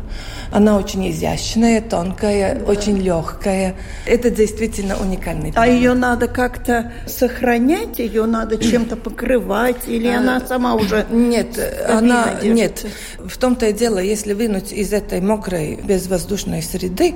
Она 0.53 0.77
очень 0.77 1.11
изящная, 1.11 1.81
тонкая, 1.81 2.57
да. 2.57 2.65
очень 2.65 2.99
легкая. 2.99 3.77
Это 4.07 4.31
действительно 4.31 4.97
уникальный. 5.01 5.53
А 5.55 5.67
ее 5.67 5.95
надо 5.95 6.27
как-то 6.29 6.93
сохранять, 7.07 7.99
ее 7.99 8.27
надо 8.27 8.59
чем-то 8.59 8.97
покрывать, 8.97 9.87
или 9.87 10.09
а, 10.09 10.19
она 10.19 10.41
сама 10.41 10.75
уже 10.75 11.07
нет, 11.11 11.59
она 11.89 12.35
держится? 12.43 12.49
нет. 12.49 12.87
В 13.19 13.39
том-то 13.39 13.67
и 13.67 13.73
дело, 13.73 13.99
если 13.99 14.33
вынуть 14.33 14.73
из 14.73 14.93
этой 14.93 15.21
мокрой 15.21 15.79
безвоздушной 15.83 16.63
среды, 16.63 17.15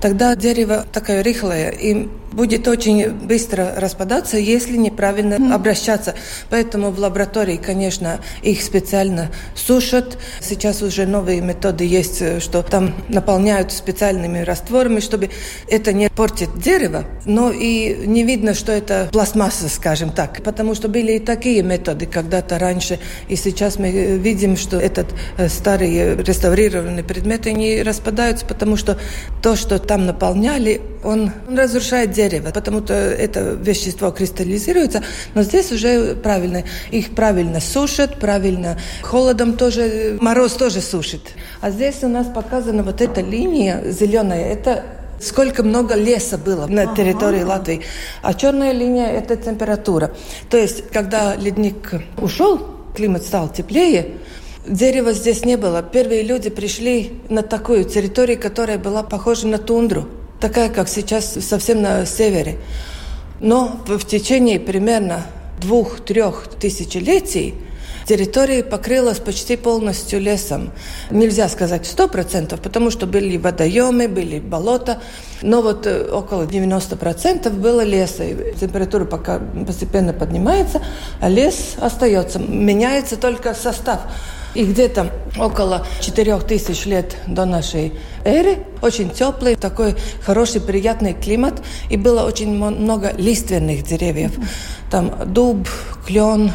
тогда 0.00 0.36
дерево 0.36 0.84
такое 0.92 1.22
рыхлое, 1.22 1.70
и 1.70 2.08
будет 2.34 2.68
очень 2.68 3.10
быстро 3.10 3.74
распадаться, 3.76 4.36
если 4.36 4.76
неправильно 4.76 5.34
mm. 5.34 5.52
обращаться. 5.54 6.14
Поэтому 6.50 6.90
в 6.90 6.98
лаборатории, 6.98 7.56
конечно, 7.56 8.20
их 8.42 8.62
специально 8.62 9.30
сушат. 9.54 10.18
Сейчас 10.40 10.82
уже 10.82 11.06
новые 11.06 11.40
методы 11.40 11.84
есть, 11.84 12.42
что 12.42 12.62
там 12.62 12.94
наполняют 13.08 13.72
специальными 13.72 14.40
растворами, 14.40 15.00
чтобы 15.00 15.30
это 15.68 15.92
не 15.92 16.08
портит 16.10 16.58
дерево, 16.58 17.04
но 17.24 17.50
и 17.50 18.06
не 18.06 18.24
видно, 18.24 18.54
что 18.54 18.72
это 18.72 19.08
пластмасса, 19.12 19.68
скажем 19.68 20.10
так. 20.10 20.42
Потому 20.42 20.74
что 20.74 20.88
были 20.88 21.12
и 21.12 21.18
такие 21.18 21.62
методы 21.62 22.06
когда-то 22.06 22.58
раньше, 22.58 22.98
и 23.28 23.36
сейчас 23.36 23.78
мы 23.78 23.90
видим, 23.90 24.56
что 24.56 24.78
этот 24.78 25.06
э, 25.38 25.48
старый 25.48 26.16
реставрированный 26.16 27.04
предмет, 27.04 27.46
они 27.46 27.82
распадаются, 27.82 28.46
потому 28.46 28.76
что 28.76 28.98
то, 29.42 29.56
что 29.56 29.78
там 29.78 30.06
наполняли, 30.06 30.80
он, 31.04 31.30
он 31.48 31.58
разрушает 31.58 32.12
дерево, 32.12 32.50
потому 32.50 32.80
что 32.82 32.94
это 32.94 33.58
вещество 33.60 34.10
кристаллизируется, 34.10 35.02
но 35.34 35.42
здесь 35.42 35.70
уже 35.70 36.14
правильно, 36.14 36.64
их 36.90 37.14
правильно 37.14 37.60
сушат, 37.60 38.18
правильно 38.18 38.78
холодом 39.02 39.56
тоже, 39.56 40.18
мороз 40.20 40.52
тоже 40.54 40.80
сушит. 40.80 41.22
А 41.60 41.70
здесь 41.70 42.02
у 42.02 42.08
нас 42.08 42.26
показана 42.26 42.82
вот 42.82 43.00
эта 43.00 43.20
линия 43.20 43.82
зеленая, 43.90 44.52
это 44.52 44.84
сколько 45.20 45.62
много 45.62 45.94
леса 45.94 46.38
было 46.38 46.66
на 46.66 46.94
территории 46.94 47.42
ага. 47.42 47.48
Латвии. 47.48 47.82
А 48.22 48.34
черная 48.34 48.72
линия– 48.72 49.06
это 49.12 49.36
температура. 49.36 50.12
То 50.50 50.56
есть, 50.56 50.88
когда 50.90 51.34
ледник 51.36 51.92
ушел, 52.18 52.60
климат 52.94 53.24
стал 53.24 53.48
теплее, 53.48 54.12
дерева 54.66 55.12
здесь 55.12 55.44
не 55.44 55.56
было. 55.56 55.82
Первые 55.82 56.22
люди 56.22 56.50
пришли 56.50 57.20
на 57.28 57.42
такую 57.42 57.84
территорию, 57.84 58.38
которая 58.40 58.78
была 58.78 59.02
похожа 59.02 59.46
на 59.46 59.58
тундру 59.58 60.08
такая, 60.44 60.68
как 60.68 60.90
сейчас 60.90 61.38
совсем 61.40 61.80
на 61.80 62.04
севере. 62.04 62.58
Но 63.40 63.80
в 63.86 64.04
течение 64.04 64.60
примерно 64.60 65.24
двух-трех 65.58 66.48
тысячелетий 66.60 67.54
территория 68.06 68.62
покрылась 68.62 69.20
почти 69.20 69.56
полностью 69.56 70.20
лесом. 70.20 70.70
Нельзя 71.10 71.48
сказать 71.48 71.86
сто 71.86 72.08
процентов, 72.08 72.60
потому 72.60 72.90
что 72.90 73.06
были 73.06 73.38
водоемы, 73.38 74.06
были 74.06 74.38
болота, 74.38 75.00
но 75.40 75.62
вот 75.62 75.86
э, 75.86 76.10
около 76.12 76.42
90% 76.42 77.48
было 77.48 77.80
леса. 77.80 78.24
И 78.24 78.54
температура 78.54 79.06
пока 79.06 79.40
постепенно 79.66 80.12
поднимается, 80.12 80.82
а 81.22 81.30
лес 81.30 81.76
остается. 81.80 82.38
Меняется 82.38 83.16
только 83.16 83.54
состав. 83.54 84.02
И 84.54 84.64
где-то 84.64 85.10
около 85.38 85.86
4000 86.00 86.86
лет 86.86 87.16
до 87.26 87.44
нашей 87.44 87.92
эры, 88.24 88.58
очень 88.82 89.10
теплый, 89.10 89.56
такой 89.56 89.96
хороший, 90.24 90.60
приятный 90.60 91.14
климат, 91.14 91.62
и 91.90 91.96
было 91.96 92.24
очень 92.24 92.54
много 92.54 93.12
лиственных 93.16 93.82
деревьев. 93.82 94.32
Там 94.90 95.12
дуб, 95.32 95.68
клен, 96.06 96.52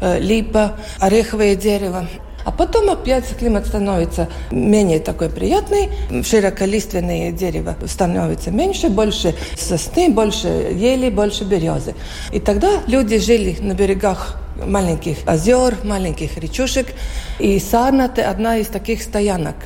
э, 0.00 0.20
липа, 0.20 0.76
ореховое 1.00 1.56
дерево. 1.56 2.06
А 2.44 2.50
потом 2.50 2.88
опять 2.88 3.36
климат 3.36 3.66
становится 3.66 4.28
менее 4.50 5.00
такой 5.00 5.28
приятный, 5.28 5.90
широколиственные 6.22 7.30
дерева 7.30 7.76
становятся 7.86 8.50
меньше, 8.50 8.88
больше 8.88 9.34
сосны, 9.54 10.08
больше 10.08 10.48
ели, 10.48 11.10
больше 11.10 11.44
березы. 11.44 11.94
И 12.32 12.40
тогда 12.40 12.80
люди 12.86 13.18
жили 13.18 13.58
на 13.60 13.74
берегах 13.74 14.36
маленьких 14.64 15.18
озер, 15.26 15.76
маленьких 15.84 16.36
речушек. 16.38 16.88
И 17.38 17.58
Сарнат– 17.58 18.18
одна 18.20 18.58
из 18.58 18.66
таких 18.68 19.02
стоянок. 19.02 19.56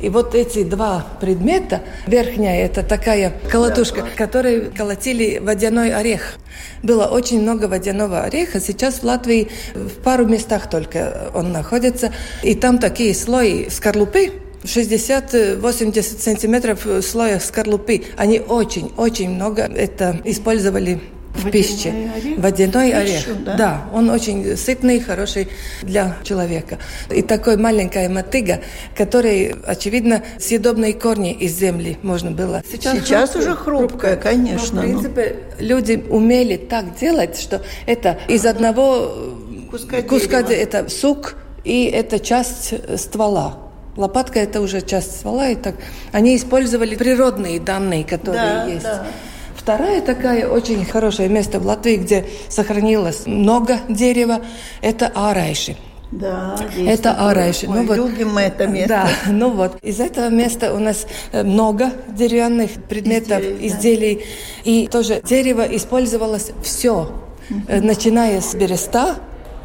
И 0.00 0.08
вот 0.10 0.34
эти 0.34 0.64
два 0.64 1.06
предмета, 1.20 1.80
верхняя– 2.06 2.64
это 2.66 2.82
такая 2.82 3.32
колотушка, 3.50 4.04
которой 4.16 4.70
колотили 4.70 5.38
водяной 5.38 5.94
орех. 5.94 6.34
Было 6.82 7.06
очень 7.06 7.40
много 7.40 7.66
водяного 7.66 8.22
ореха. 8.22 8.60
Сейчас 8.60 8.96
в 8.96 9.04
Латвии 9.04 9.48
в 9.74 10.02
пару 10.02 10.26
местах 10.26 10.68
только 10.68 11.30
он 11.32 11.52
находится. 11.52 12.12
И 12.42 12.54
там 12.54 12.78
такие 12.78 13.14
слои 13.14 13.70
скорлупы, 13.70 14.32
60-80 14.64 16.20
сантиметров 16.20 16.86
слоя 17.02 17.38
скорлупы. 17.38 18.04
Они 18.16 18.40
очень-очень 18.40 19.30
много 19.30 19.62
это 19.62 20.20
использовали 20.24 21.00
в 21.34 21.50
пище. 21.50 22.10
Орех? 22.16 22.38
Водяной 22.38 22.92
орех. 22.92 23.44
Да? 23.44 23.54
да, 23.56 23.84
он 23.92 24.10
очень 24.10 24.56
сытный, 24.56 25.00
хороший 25.00 25.48
для 25.82 26.16
человека. 26.22 26.78
И 27.10 27.22
такой 27.22 27.56
маленькая 27.56 28.08
мотыга, 28.08 28.60
которой, 28.96 29.54
очевидно, 29.66 30.22
съедобные 30.38 30.94
корни 30.94 31.32
из 31.32 31.58
земли 31.58 31.98
можно 32.02 32.30
было. 32.30 32.62
Сейчас, 32.70 32.98
Сейчас 32.98 33.30
хрупкая, 33.30 33.42
уже 33.42 33.56
хрупкая, 33.56 34.16
конечно. 34.16 34.82
Но, 34.82 34.82
в 34.82 34.84
принципе, 34.84 35.36
ну. 35.58 35.64
люди 35.64 36.04
умели 36.08 36.56
так 36.56 36.98
делать, 36.98 37.38
что 37.38 37.62
это 37.86 38.18
из 38.28 38.46
одного 38.46 39.12
куска, 39.70 40.02
куска 40.02 40.42
дерева. 40.42 40.62
это 40.62 40.88
сук, 40.88 41.36
и 41.64 41.84
это 41.84 42.20
часть 42.20 42.74
ствола. 42.98 43.58
Лопатка 43.96 44.40
это 44.40 44.60
уже 44.60 44.80
часть 44.82 45.18
ствола, 45.18 45.48
и 45.48 45.54
так 45.54 45.76
они 46.12 46.36
использовали 46.36 46.96
природные 46.96 47.60
данные, 47.60 48.04
которые 48.04 48.42
да, 48.42 48.66
есть. 48.66 48.84
Да. 48.84 49.06
Вторая 49.64 50.02
такая 50.02 50.46
очень 50.46 50.84
хорошее 50.84 51.30
место 51.30 51.58
в 51.58 51.64
Латвии, 51.64 51.96
где 51.96 52.26
сохранилось 52.50 53.22
много 53.24 53.78
дерева, 53.88 54.42
это 54.82 55.10
Арайши. 55.14 55.74
Да, 56.10 56.54
это 56.76 57.12
Арайши. 57.12 57.66
ну, 57.66 57.86
вот, 57.86 57.96
любим 57.96 58.34
мы 58.34 58.42
это 58.42 58.66
место. 58.66 58.88
Да, 58.90 59.08
ну 59.32 59.48
вот. 59.52 59.82
Из 59.82 60.00
этого 60.00 60.28
места 60.28 60.74
у 60.74 60.78
нас 60.78 61.06
э, 61.32 61.42
много 61.42 61.92
деревянных 62.08 62.72
предметов, 62.90 63.40
изделий. 63.40 63.66
изделий. 63.66 64.14
Да. 64.16 64.70
И 64.70 64.86
тоже 64.86 65.22
дерево 65.24 65.62
использовалось 65.62 66.50
все, 66.62 67.10
угу. 67.48 67.62
начиная 67.66 68.42
с 68.42 68.54
береста, 68.54 69.14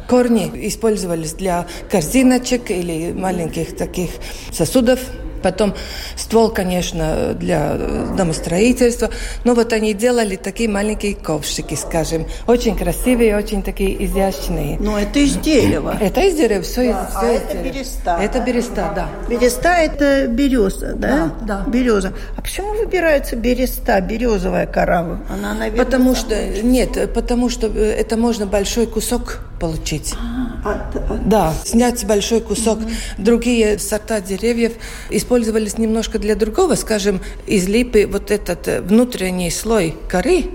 корни 0.08 0.50
использовались 0.66 1.34
для 1.34 1.66
корзиночек 1.90 2.70
или 2.70 3.12
маленьких 3.12 3.76
таких 3.76 4.08
сосудов 4.50 4.98
Потом 5.42 5.74
ствол, 6.16 6.50
конечно, 6.50 7.34
для 7.34 7.76
домостроительства. 8.16 9.10
Но 9.44 9.54
вот 9.54 9.72
они 9.72 9.94
делали 9.94 10.36
такие 10.36 10.68
маленькие 10.68 11.14
ковшики, 11.14 11.74
скажем. 11.74 12.26
Очень 12.46 12.76
красивые, 12.76 13.36
очень 13.36 13.62
такие 13.62 14.04
изящные. 14.04 14.78
Но 14.78 14.98
это 14.98 15.18
из 15.18 15.36
дерева. 15.36 15.96
Это 16.00 16.20
из 16.20 16.36
дерева, 16.36 16.62
все, 16.62 16.92
да, 16.92 17.02
из, 17.02 17.10
все 17.10 17.18
а 17.20 17.32
из 17.32 17.40
это 17.40 17.52
дерева. 17.52 17.64
береста. 17.74 18.18
Это 18.20 18.40
береста, 18.40 18.92
да. 18.94 19.08
Береста– 19.28 19.68
это 19.78 20.26
береза, 20.28 20.94
да? 20.94 21.32
Да, 21.40 21.64
да. 21.64 21.70
Береза. 21.70 22.12
А 22.36 22.42
почему 22.42 22.74
выбирается 22.74 23.36
береста, 23.36 24.00
березовая 24.00 24.66
кора? 24.66 25.20
Она, 25.28 25.54
наверное, 25.54 25.84
потому 25.84 26.14
что, 26.14 26.34
нет, 26.62 27.12
потому 27.14 27.48
что 27.48 27.66
э, 27.66 27.94
это 27.98 28.16
можно 28.16 28.46
большой 28.46 28.86
кусок 28.86 29.40
получить. 29.60 30.14
А, 30.14 30.60
а, 30.64 30.90
а. 30.94 31.18
Да, 31.24 31.54
снять 31.64 32.04
большой 32.06 32.40
кусок. 32.40 32.78
Угу. 32.80 32.88
Другие 33.18 33.78
сорта 33.78 34.20
деревьев 34.20 34.72
использовались 35.30 35.78
немножко 35.78 36.18
для 36.18 36.34
другого. 36.34 36.74
Скажем, 36.74 37.20
из 37.46 37.68
липы 37.68 38.04
вот 38.04 38.32
этот 38.32 38.66
э, 38.66 38.80
внутренний 38.80 39.48
слой 39.52 39.94
коры 40.08 40.46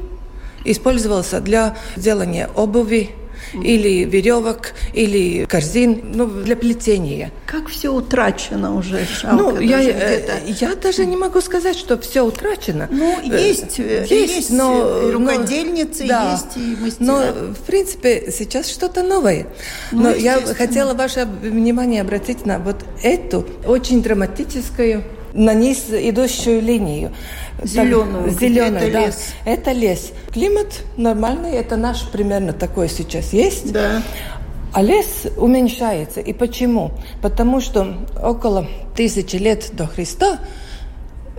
использовался 0.66 1.40
для 1.40 1.78
делания 1.96 2.50
обуви, 2.56 3.12
или 3.54 4.04
веревок, 4.04 4.74
или 4.94 5.46
корзин, 5.46 6.12
ну, 6.14 6.28
для 6.28 6.56
плетения. 6.56 7.32
Как 7.46 7.68
все 7.68 7.90
утрачено 7.90 8.76
уже, 8.76 9.06
жалко. 9.06 9.44
Ну, 9.44 9.60
я, 9.60 9.82
э, 9.82 10.42
я 10.48 10.76
даже 10.76 11.06
не 11.06 11.18
могу 11.18 11.42
сказать, 11.42 11.78
что 11.78 11.98
все 11.98 12.22
утрачено. 12.22 12.88
Ну, 12.92 13.22
есть, 13.22 13.80
э, 13.80 14.06
есть, 14.10 14.36
есть 14.36 14.50
но, 14.52 15.12
рукодельницы, 15.12 16.04
но, 16.04 16.08
да, 16.10 16.32
есть 16.32 16.58
и 16.58 16.84
мастера. 16.84 17.06
Но, 17.06 17.22
в 17.54 17.62
принципе, 17.66 18.32
сейчас 18.32 18.70
что-то 18.70 19.04
новое. 19.04 19.48
Ну, 19.92 20.04
но 20.04 20.12
я 20.12 20.40
хотела 20.42 20.94
ваше 20.94 21.26
внимание 21.26 22.02
обратить 22.02 22.46
на 22.46 22.60
вот 22.60 22.78
эту 23.02 23.46
очень 23.66 24.02
драматическую 24.02 25.04
на 25.36 25.54
низ 25.54 25.86
идущую 25.90 26.62
линию. 26.62 27.12
Зеленую. 27.62 28.32
Так, 28.32 28.40
зеленую, 28.40 28.82
это 28.82 28.92
да. 28.92 29.06
лес. 29.06 29.34
Это 29.46 29.72
лес. 29.72 30.12
Климат 30.34 30.84
нормальный, 30.98 31.52
это 31.52 31.76
наш 31.76 32.08
примерно 32.10 32.54
такой 32.54 32.90
сейчас 32.90 33.34
есть. 33.34 33.72
Да. 33.72 34.02
А 34.74 34.82
лес 34.82 35.28
уменьшается. 35.38 36.22
И 36.22 36.34
почему? 36.34 36.92
Потому 37.22 37.62
что 37.62 37.96
около 38.22 38.68
тысячи 38.96 39.36
лет 39.36 39.70
до 39.74 39.88
Христа 39.88 40.40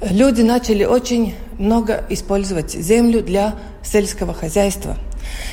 люди 0.03 0.43
начали 0.43 0.85
очень 0.85 1.35
много 1.59 2.05
использовать 2.11 2.73
землю 2.73 3.23
для 3.23 3.57
сельского 3.83 4.35
хозяйства. 4.35 4.97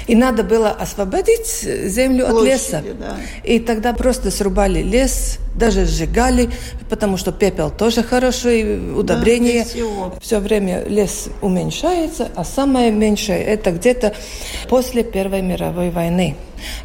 И 0.07 0.15
надо 0.15 0.43
было 0.43 0.69
освободить 0.69 1.47
землю 1.47 2.27
Площади, 2.27 2.49
от 2.49 2.53
леса. 2.53 2.83
Да. 2.99 3.17
И 3.43 3.59
тогда 3.59 3.93
просто 3.93 4.31
срубали 4.31 4.81
лес, 4.81 5.39
даже 5.55 5.85
сжигали, 5.85 6.49
потому 6.89 7.17
что 7.17 7.31
пепел 7.31 7.69
тоже 7.69 8.03
хороший, 8.03 8.93
удобрение. 8.93 9.65
Да, 9.65 10.19
Все 10.21 10.39
время 10.39 10.83
лес 10.85 11.29
уменьшается, 11.41 12.29
а 12.35 12.43
самое 12.43 12.91
меньшее 12.91 13.43
это 13.43 13.71
где-то 13.71 14.13
после 14.69 15.03
Первой 15.03 15.41
мировой 15.41 15.89
войны. 15.89 16.35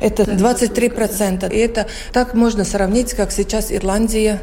Это 0.01 0.23
23%. 0.23 1.53
И 1.53 1.59
это 1.59 1.87
так 2.13 2.35
можно 2.35 2.65
сравнить, 2.65 3.15
как 3.15 3.33
сейчас 3.33 3.73
Ирландия, 3.73 4.41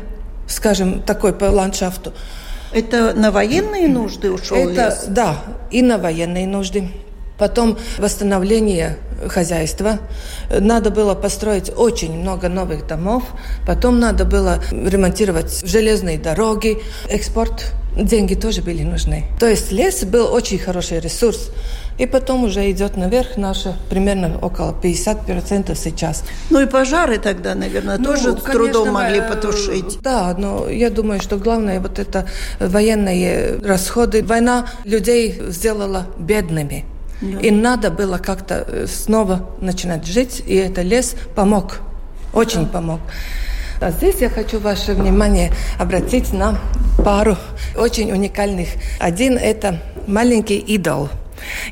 скажем, 0.48 1.02
такой 1.02 1.34
по 1.34 1.46
ландшафту. 1.46 2.14
Это 2.72 3.14
на 3.14 3.32
военные 3.32 3.88
нужды 3.88 4.32
ушел 4.32 4.58
Это, 4.58 4.88
лес? 4.88 5.06
Да, 5.08 5.38
и 5.72 5.82
на 5.82 5.98
военные 5.98 6.48
нужды. 6.48 6.90
Потом 7.38 7.78
восстановление 7.98 8.98
хозяйства. 9.28 10.00
Надо 10.50 10.90
было 10.90 11.16
построить 11.16 11.72
очень 11.76 12.14
много 12.14 12.50
новых 12.50 12.88
домов. 12.88 13.24
Потом 13.66 14.00
надо 14.00 14.26
было 14.26 14.60
ремонтировать 14.72 15.62
железные 15.66 16.18
дороги. 16.18 16.78
Экспорт. 17.10 17.74
Деньги 17.96 18.36
тоже 18.36 18.62
были 18.62 18.84
нужны. 18.84 19.26
То 19.40 19.48
есть 19.48 19.72
лес 19.72 20.04
был 20.04 20.34
очень 20.34 20.60
хороший 20.60 21.00
ресурс. 21.00 21.50
И 21.98 22.06
потом 22.06 22.44
уже 22.44 22.70
идет 22.70 22.98
наверх 22.98 23.38
наше 23.38 23.74
примерно 23.90 24.38
около 24.42 24.76
50% 24.84 25.74
сейчас. 25.76 26.26
Ну 26.50 26.60
и 26.60 26.66
пожары 26.66 27.20
тогда, 27.20 27.56
наверное, 27.56 27.98
Ну, 27.98 28.04
тоже 28.04 28.34
с 28.34 28.42
конечно, 28.42 28.52
трудом 28.52 28.90
могли 28.90 29.20
э, 29.20 29.30
потушить. 29.30 30.00
Да, 30.02 30.36
но 30.38 30.68
я 30.68 30.90
думаю, 30.90 31.22
что 31.22 31.38
главное 31.38 31.80
вот 31.80 31.98
это 31.98 32.28
военные 32.60 33.60
расходы. 33.64 34.24
Война 34.24 34.68
людей 34.84 35.42
сделала 35.48 36.06
бедными. 36.18 36.84
И 37.22 37.52
надо 37.52 37.92
было 37.92 38.18
как-то 38.18 38.66
э, 38.68 38.88
снова 38.88 39.50
начинать 39.62 40.06
жить, 40.06 40.44
и 40.46 40.56
это 40.56 40.82
лес 40.82 41.16
помог, 41.36 41.80
очень 42.34 42.68
помог. 42.68 43.00
А 43.82 43.92
здесь 43.92 44.18
я 44.20 44.30
хочу 44.30 44.60
ваше 44.60 44.94
внимание 44.94 45.52
обратить 45.80 46.34
на 46.34 46.60
пару 47.04 47.38
очень 47.78 48.12
уникальных. 48.12 48.70
Один– 49.00 49.38
это 49.42 49.82
маленький 50.08 50.58
идол– 50.58 51.10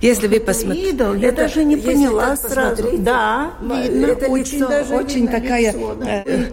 если 0.02 0.28
вы 0.28 0.40
посмотрите... 0.40 1.06
Я 1.18 1.32
даже 1.32 1.64
не 1.64 1.78
поняла 1.78 2.36
сразу. 2.36 2.90
Да, 2.98 3.54
видно, 3.62 4.06
это 4.08 4.28
очень 4.28 4.58
лицо, 4.58 4.68
даже 4.68 4.94
очень 4.96 5.22
видно 5.22 5.32
такая... 5.32 5.72
лицо, 5.74 5.96
да. 5.96 6.24
э, 6.26 6.46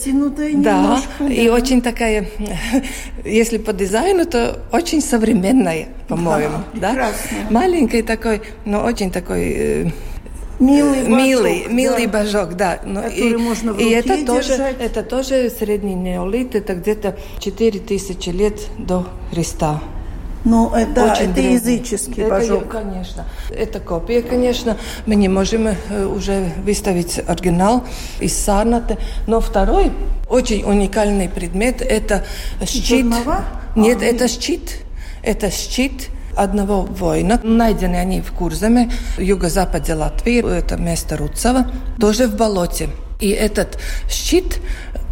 да, 0.54 1.26
и 1.28 1.46
да. 1.46 1.54
очень 1.54 1.82
такая, 1.82 2.28
если 3.24 3.58
по 3.58 3.72
дизайну, 3.72 4.26
то 4.26 4.60
очень 4.72 5.00
современная, 5.00 5.88
по-моему. 6.08 6.58
Да, 6.74 6.80
Да, 6.80 6.88
прекрасная. 6.90 7.50
Маленький 7.50 8.02
такой, 8.02 8.42
но 8.64 8.82
очень 8.82 9.10
такой... 9.10 9.52
э, 9.56 9.90
Милый 10.60 11.08
милый, 11.08 11.60
божок, 11.60 11.72
милый 11.72 12.06
да. 12.06 12.18
божок, 12.18 12.54
да. 12.54 12.80
Но 12.84 13.02
Который 13.02 13.38
можно 13.38 13.72
в 13.72 13.78
и 13.78 13.84
руке 13.84 13.94
это 13.96 14.26
тоже, 14.26 14.48
держать. 14.48 14.76
это 14.78 15.02
тоже 15.02 15.48
средний 15.48 15.94
неолит, 15.94 16.54
это 16.54 16.74
где-то 16.74 17.16
4000 17.38 18.28
лет 18.28 18.60
до 18.76 19.06
Христа. 19.32 19.80
Ну, 20.44 20.72
это, 20.74 21.12
Очень 21.12 21.24
это 21.24 21.34
древний. 21.34 21.54
языческий 21.54 22.22
Это, 22.22 22.30
божок. 22.30 22.68
Конечно. 22.68 23.24
Это 23.50 23.78
копия, 23.80 24.22
конечно. 24.22 24.76
Мы 25.06 25.16
не 25.16 25.28
можем 25.28 25.66
э, 25.68 26.04
уже 26.06 26.52
выставить 26.64 27.18
оригинал 27.26 27.84
из 28.20 28.36
Сарната. 28.36 28.96
Но 29.26 29.40
второй 29.40 29.92
очень 30.28 30.62
уникальный 30.64 31.28
предмет– 31.28 31.82
это 31.82 32.24
щит. 32.64 32.86
Жернова? 32.86 33.44
Нет, 33.76 33.98
А, 34.00 34.04
это 34.04 34.28
щит. 34.28 34.78
Это 35.22 35.50
щит 35.50 36.08
одного 36.36 36.82
воина. 36.82 37.38
Найдены 37.42 37.96
они 37.96 38.22
в 38.22 38.32
Курзаме, 38.32 38.90
юго-западе 39.18 39.94
Латвии. 39.94 40.42
Это 40.56 40.76
место 40.76 41.16
Руцева, 41.18 41.70
тоже 42.00 42.26
в 42.26 42.36
болоте. 42.36 42.88
И 43.20 43.28
этот 43.28 43.78
щит, 44.08 44.60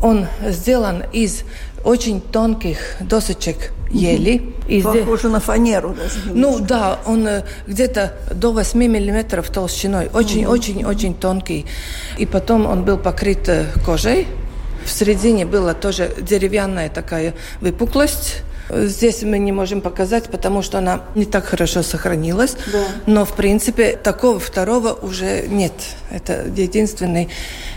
он 0.02 0.26
сделан 0.46 1.04
из 1.12 1.44
очень 1.84 2.20
тонких 2.22 2.78
досочек 3.00 3.72
ели. 3.90 4.42
И 4.68 4.80
здесь- 4.80 4.84
Похоже 5.04 5.28
на 5.28 5.40
фанеру 5.40 5.94
даже. 5.94 6.20
ну 6.34 6.58
да, 6.58 6.98
он 7.06 7.26
э, 7.26 7.42
где-то 7.66 8.12
до 8.34 8.52
8 8.52 8.86
миллиметров 8.86 9.48
толщиной, 9.50 10.08
очень-очень-очень 10.12 11.14
тонкий. 11.14 11.64
И 12.18 12.26
потом 12.26 12.66
он 12.66 12.84
был 12.84 12.98
покрыт 12.98 13.48
э, 13.48 13.66
кожей. 13.84 14.26
В 14.84 14.90
середине 14.90 15.44
была 15.46 15.74
тоже 15.74 16.10
деревянная 16.20 16.88
такая 16.88 17.34
выпуклость. 17.60 18.42
Здесь 18.70 19.22
мы 19.22 19.38
не 19.38 19.52
можем 19.52 19.80
показать, 19.80 20.24
потому 20.24 20.62
что 20.62 20.78
она 20.78 21.02
не 21.14 21.24
так 21.24 21.44
хорошо 21.44 21.82
сохранилась. 21.82 22.56
Да. 22.72 22.84
Но, 23.06 23.24
в 23.24 23.34
принципе, 23.34 23.96
такого 23.96 24.38
второго 24.38 24.92
уже 24.92 25.46
нет. 25.48 25.72
Это 26.10 26.44
единственный, 26.54 27.28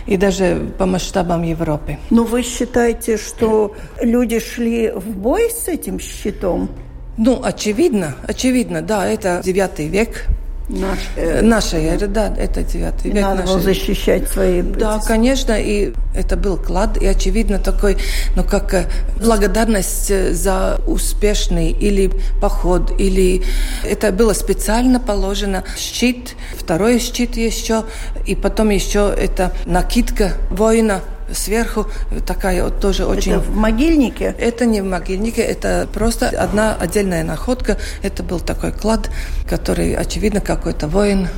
и 0.06 0.16
даже 0.16 0.72
по 0.78 0.86
масштабам 0.86 1.42
Европы. 1.42 1.98
Но 2.10 2.24
вы 2.24 2.42
считаете, 2.42 3.16
что 3.16 3.74
люди 4.00 4.38
шли 4.40 4.90
в 4.90 5.16
бой 5.16 5.50
с 5.50 5.68
этим 5.68 5.98
щитом? 5.98 6.68
Ну, 7.16 7.40
очевидно, 7.42 8.14
очевидно, 8.26 8.82
да, 8.82 9.06
это 9.06 9.40
9 9.44 9.78
век. 9.90 10.26
Наш, 10.68 10.98
Э, 11.16 11.42
Наша 11.42 11.76
эра, 11.76 12.06
да, 12.06 12.32
это 12.38 12.62
9 12.62 13.04
и 13.04 13.10
век. 13.10 13.22
надо 13.22 13.42
было 13.42 13.56
нашей- 13.56 13.62
защищать 13.64 14.28
свои... 14.28 14.62
Да, 14.62 15.00
конечно, 15.06 15.52
и 15.60 15.92
это 16.14 16.36
был 16.36 16.56
клад, 16.56 16.96
и 17.02 17.06
очевидно 17.06 17.58
такой, 17.58 17.96
ну 18.36 18.44
как 18.44 18.72
э, 18.74 18.86
благодарность 19.22 20.10
э, 20.10 20.32
за 20.32 20.80
успешный 20.86 21.70
или 21.70 22.10
поход, 22.40 22.92
или 23.00 23.42
это 23.84 24.12
было 24.12 24.32
специально 24.34 25.00
положено. 25.00 25.64
Щит, 25.76 26.34
второй 26.56 26.98
щит 27.00 27.36
еще, 27.36 27.84
и 28.26 28.34
потом 28.34 28.70
еще 28.70 29.12
это 29.16 29.52
накидка 29.66 30.32
воина 30.50 31.00
сверху, 31.34 31.86
такая 32.26 32.64
вот 32.64 32.80
тоже 32.80 33.06
очень... 33.06 33.32
Это 33.32 33.40
в 33.40 33.56
могильнике? 33.56 34.34
Это 34.38 34.66
не 34.66 34.80
в 34.80 34.84
могильнике, 34.84 35.42
это 35.42 35.88
просто 35.92 36.28
одна 36.28 36.74
отдельная 36.74 37.24
находка. 37.24 37.78
Это 38.02 38.22
был 38.22 38.40
такой 38.40 38.72
клад, 38.72 39.10
который, 39.48 39.94
очевидно, 39.94 40.40
какой-то 40.40 40.88
воин, 40.88 41.28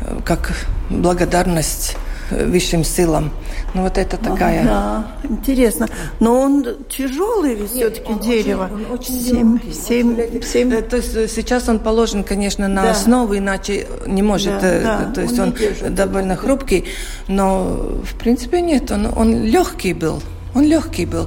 э, 0.00 0.20
как 0.24 0.52
благодарность 0.90 1.96
высшим 2.30 2.84
силам. 2.84 3.30
Ну 3.74 3.82
вот 3.82 3.98
это 3.98 4.16
такая... 4.16 4.64
Да, 4.64 5.06
интересно. 5.28 5.88
Но 6.20 6.40
он 6.40 6.66
тяжелый 6.88 7.54
ведь 7.54 7.70
все-таки 7.70 8.14
дерево. 8.14 8.70
Он 8.72 8.86
очень 8.92 9.20
семь, 9.20 9.54
очень 9.56 10.16
легкий. 10.16 10.42
семь. 10.42 10.72
Э, 10.72 10.82
То 10.82 10.96
есть 10.96 11.14
э, 11.16 11.28
сейчас 11.28 11.68
он 11.68 11.78
положен, 11.78 12.24
конечно, 12.24 12.68
на 12.68 12.82
Да. 12.84 12.90
основу, 12.92 13.36
иначе 13.36 13.86
не 14.06 14.22
может. 14.22 14.60
Да, 14.60 14.66
э, 14.68 14.82
да, 14.82 15.12
то 15.14 15.20
есть 15.20 15.38
он 15.38 15.48
он, 15.48 15.52
держит. 15.52 15.94
довольно 15.94 16.36
хрупкий, 16.36 16.84
но 17.28 17.64
в 18.04 18.14
принципе 18.18 18.60
нет, 18.60 18.90
он, 18.90 19.08
он 19.16 19.42
легкий 19.44 19.92
был. 19.92 20.22
Он 20.54 20.62
легкий 20.64 21.04
был, 21.06 21.26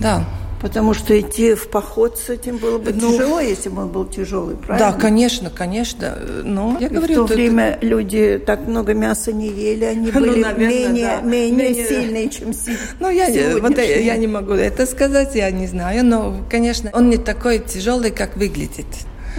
да. 0.00 0.24
Потому 0.60 0.92
что 0.92 1.18
идти 1.18 1.54
в 1.54 1.68
поход 1.68 2.18
с 2.18 2.28
этим 2.28 2.58
было 2.58 2.76
бы 2.76 2.92
Ну, 2.92 3.12
тяжело, 3.12 3.40
если 3.40 3.70
бы 3.70 3.82
он 3.82 3.88
был 3.88 4.04
тяжелый, 4.04 4.56
правильно? 4.56 4.92
Да, 4.92 4.98
конечно, 4.98 5.48
конечно. 5.48 6.18
Но 6.44 6.76
я 6.78 6.88
И 6.88 6.90
говорю, 6.90 7.14
в 7.14 7.16
то 7.16 7.26
тут- 7.26 7.30
время 7.36 7.78
люди 7.80 8.38
так 8.44 8.66
много 8.66 8.92
мяса 8.92 9.32
не 9.32 9.48
ели, 9.48 9.84
они 9.84 10.10
Ну, 10.14 10.20
были 10.20 10.42
наверное, 10.42 10.68
менее, 10.68 11.06
да. 11.06 11.20
менее 11.22 11.68
Менее- 11.70 11.86
сильные, 11.88 12.28
чем 12.28 12.52
си- 12.52 12.76
Ну, 13.00 13.08
я, 13.08 13.26
вот, 13.58 13.78
я 13.78 14.16
не 14.18 14.26
могу 14.26 14.52
это 14.52 14.84
сказать, 14.86 15.34
я 15.34 15.50
не 15.50 15.66
знаю, 15.66 16.04
но, 16.04 16.36
конечно, 16.50 16.90
он 16.92 17.08
не 17.08 17.16
такой 17.16 17.58
тяжелый, 17.60 18.10
как 18.10 18.36
выглядит. 18.36 18.86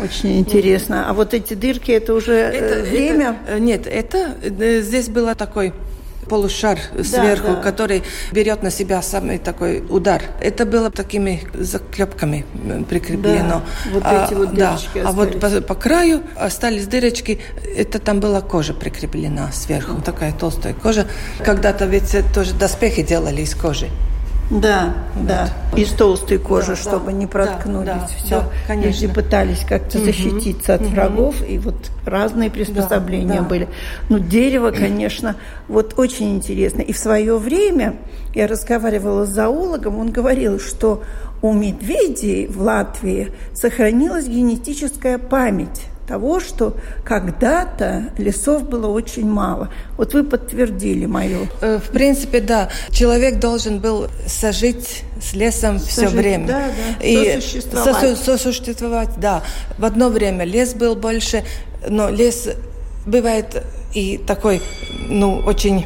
Очень 0.02 0.40
интересно. 0.40 1.08
А 1.10 1.14
вот 1.14 1.34
эти 1.34 1.54
дырки, 1.54 1.92
это 1.92 2.14
уже 2.16 2.34
э, 2.34 2.82
время? 2.90 3.38
это- 3.46 3.58
э, 3.58 3.60
нет, 3.60 3.86
это 3.86 4.36
э, 4.42 4.82
здесь 4.82 5.10
был 5.10 5.28
такой 5.36 5.74
полушар 6.32 6.80
сверху, 7.04 7.56
да. 7.56 7.62
который 7.62 8.04
берет 8.32 8.64
на 8.64 8.72
себя 8.72 9.02
самый 9.02 9.38
такой 9.38 9.84
удар. 9.90 10.22
Это 10.40 10.66
было 10.66 10.90
такими 10.90 11.44
заклепками 11.54 12.46
э, 12.64 12.84
прикреплено. 12.90 13.62
Да, 13.62 13.64
вот 13.92 14.04
А, 14.06 14.26
эти 14.26 14.34
вот 14.34 14.54
да. 14.54 14.80
А 15.04 15.12
вот 15.12 15.42
по, 15.42 15.50
по 15.62 15.76
краю 15.76 16.22
остались 16.38 16.88
дырочки. 16.88 17.42
Это 17.76 18.00
там 18.00 18.22
была 18.22 18.40
кожа 18.40 18.74
прикреплена 18.74 19.52
сверху, 19.52 20.02
такая 20.02 20.32
толстая 20.32 20.74
кожа. 20.74 21.06
Когда-то 21.44 21.84
ведь 21.84 22.16
тоже 22.34 22.54
доспехи 22.54 23.04
делали 23.04 23.42
из 23.42 23.54
кожи. 23.54 23.90
Да, 24.52 24.94
да. 25.16 25.50
Из 25.78 25.90
толстой 25.92 26.38
кожи, 26.38 26.72
Да, 26.72 26.76
чтобы 26.76 27.08
да, 27.08 27.12
не 27.14 27.26
да, 27.26 27.32
проткнулись. 27.32 27.86
да, 27.88 28.10
Все. 28.18 28.30
да, 28.30 28.50
конечно. 28.68 28.90
Люди 28.90 29.08
пытались 29.08 29.60
как-то 29.68 29.98
защититься 30.00 30.76
от 30.76 30.82
врагов, 30.82 31.36
и 31.48 31.58
вот 31.58 31.76
разные 32.06 32.52
приспособления 32.52 33.42
да. 33.42 33.48
были. 33.48 33.70
Ну, 34.10 34.20
дерево, 34.20 34.72
конечно, 34.72 35.38
вот 35.70 35.94
очень 35.98 36.36
интересно. 36.36 36.82
И 36.82 36.92
в 36.92 36.98
свое 36.98 37.38
время 37.38 37.96
я 38.36 38.46
разговаривала 38.46 39.26
с 39.26 39.30
зоологом, 39.30 39.98
он 39.98 40.12
говорил, 40.12 40.60
что 40.60 41.02
у 41.42 41.54
медведей 41.54 42.48
в 42.48 42.62
Латвии 42.62 43.32
сохранилась 43.54 44.28
генетическая 44.28 45.18
память 45.18 45.86
того, 46.12 46.42
что 46.42 46.76
когда-то 47.06 48.10
лесов 48.18 48.68
было 48.68 48.88
очень 48.88 49.26
мало. 49.30 49.70
Вот 49.98 50.14
вы 50.14 50.24
подтвердили 50.26 51.06
мое. 51.06 51.48
Э, 51.62 51.80
В 51.80 51.90
принципе, 51.92 52.42
да. 52.42 52.68
Человек 52.90 53.40
должен 53.40 53.80
был 53.80 54.08
сожить 54.28 55.04
с 55.22 55.34
лесом 55.34 55.80
все 55.80 56.02
Сожить, 56.02 56.14
время. 56.18 56.48
да, 56.48 56.64
да. 57.00 57.06
И 57.06 57.36
Сосуществовать. 57.40 57.96
сосу- 58.04 58.16
сосуществовать, 58.26 59.10
да. 59.18 59.42
В 59.78 59.86
одно 59.86 60.10
время 60.10 60.44
лес 60.44 60.74
был 60.74 60.96
больше, 60.98 61.46
но 61.88 62.10
лес 62.10 62.50
бывает 63.06 63.64
и 63.94 64.18
такой, 64.18 64.62
ну, 65.08 65.38
очень... 65.46 65.86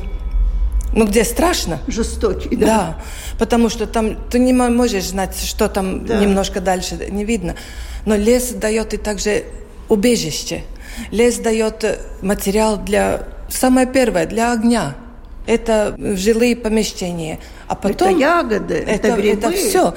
Ну, 0.98 1.06
где 1.06 1.24
страшно. 1.26 1.80
Жестокий, 1.88 2.56
да? 2.56 2.66
Да, 2.66 2.98
потому 3.38 3.68
что 3.70 3.86
там 3.86 4.16
ты 4.30 4.40
не 4.40 4.54
мо- 4.54 4.70
можешь 4.70 5.04
знать, 5.04 5.36
что 5.38 5.68
там 5.68 6.06
Да. 6.06 6.20
немножко 6.20 6.62
дальше 6.62 6.96
не 7.12 7.26
видно. 7.26 7.56
Но 8.06 8.16
лес 8.16 8.52
дает 8.52 8.94
и 8.94 8.98
также 8.98 9.44
убежище. 9.90 10.64
Лес 11.12 11.38
дает 11.38 11.84
э, 11.84 12.00
материал 12.22 12.78
для 12.78 13.24
самое 13.50 13.88
первое 13.88 14.26
для 14.26 14.52
огня. 14.52 14.96
Это 15.48 15.96
жилые 15.98 16.56
помещения, 16.56 17.40
а 17.68 17.76
потом 17.76 18.10
Это 18.10 18.20
ягоды, 18.20 18.74
это 18.76 19.12
грибы. 19.12 19.38
это 19.38 19.52
все. 19.52 19.94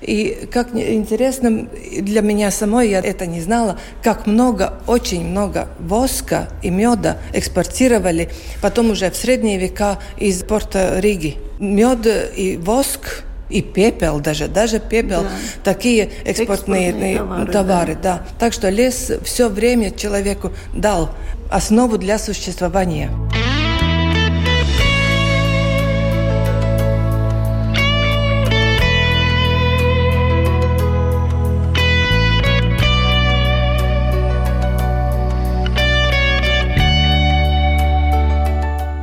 И 0.00 0.48
как 0.52 0.74
интересно, 0.74 1.68
для 2.00 2.22
меня 2.22 2.50
самой, 2.50 2.90
я 2.90 3.00
это 3.00 3.26
не 3.26 3.40
знала, 3.40 3.78
как 4.02 4.26
много, 4.26 4.80
очень 4.86 5.24
много 5.24 5.68
воска 5.78 6.48
и 6.62 6.70
меда 6.70 7.18
экспортировали 7.32 8.30
потом 8.60 8.90
уже 8.90 9.10
в 9.10 9.16
средние 9.16 9.58
века 9.58 9.98
из 10.18 10.42
порта 10.42 10.98
Риги. 10.98 11.36
Мед 11.60 12.06
и 12.36 12.56
воск 12.56 13.24
и 13.52 13.60
пепел 13.60 14.20
даже, 14.20 14.48
даже 14.48 14.80
пепел, 14.80 15.22
да. 15.22 15.28
такие 15.62 16.10
экспортные, 16.24 16.90
экспортные 16.90 17.18
товары. 17.18 17.52
товары 17.52 17.94
да. 17.94 18.02
Да. 18.02 18.26
Так 18.38 18.52
что 18.52 18.70
лес 18.70 19.12
все 19.24 19.48
время 19.48 19.90
человеку 19.90 20.52
дал 20.74 21.10
основу 21.50 21.98
для 21.98 22.18
существования. 22.18 23.10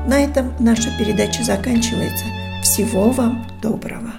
На 0.07 0.23
этом 0.23 0.53
наша 0.59 0.89
передача 0.97 1.43
заканчивается. 1.43 2.25
Всего 2.63 3.11
вам 3.11 3.47
доброго! 3.61 4.18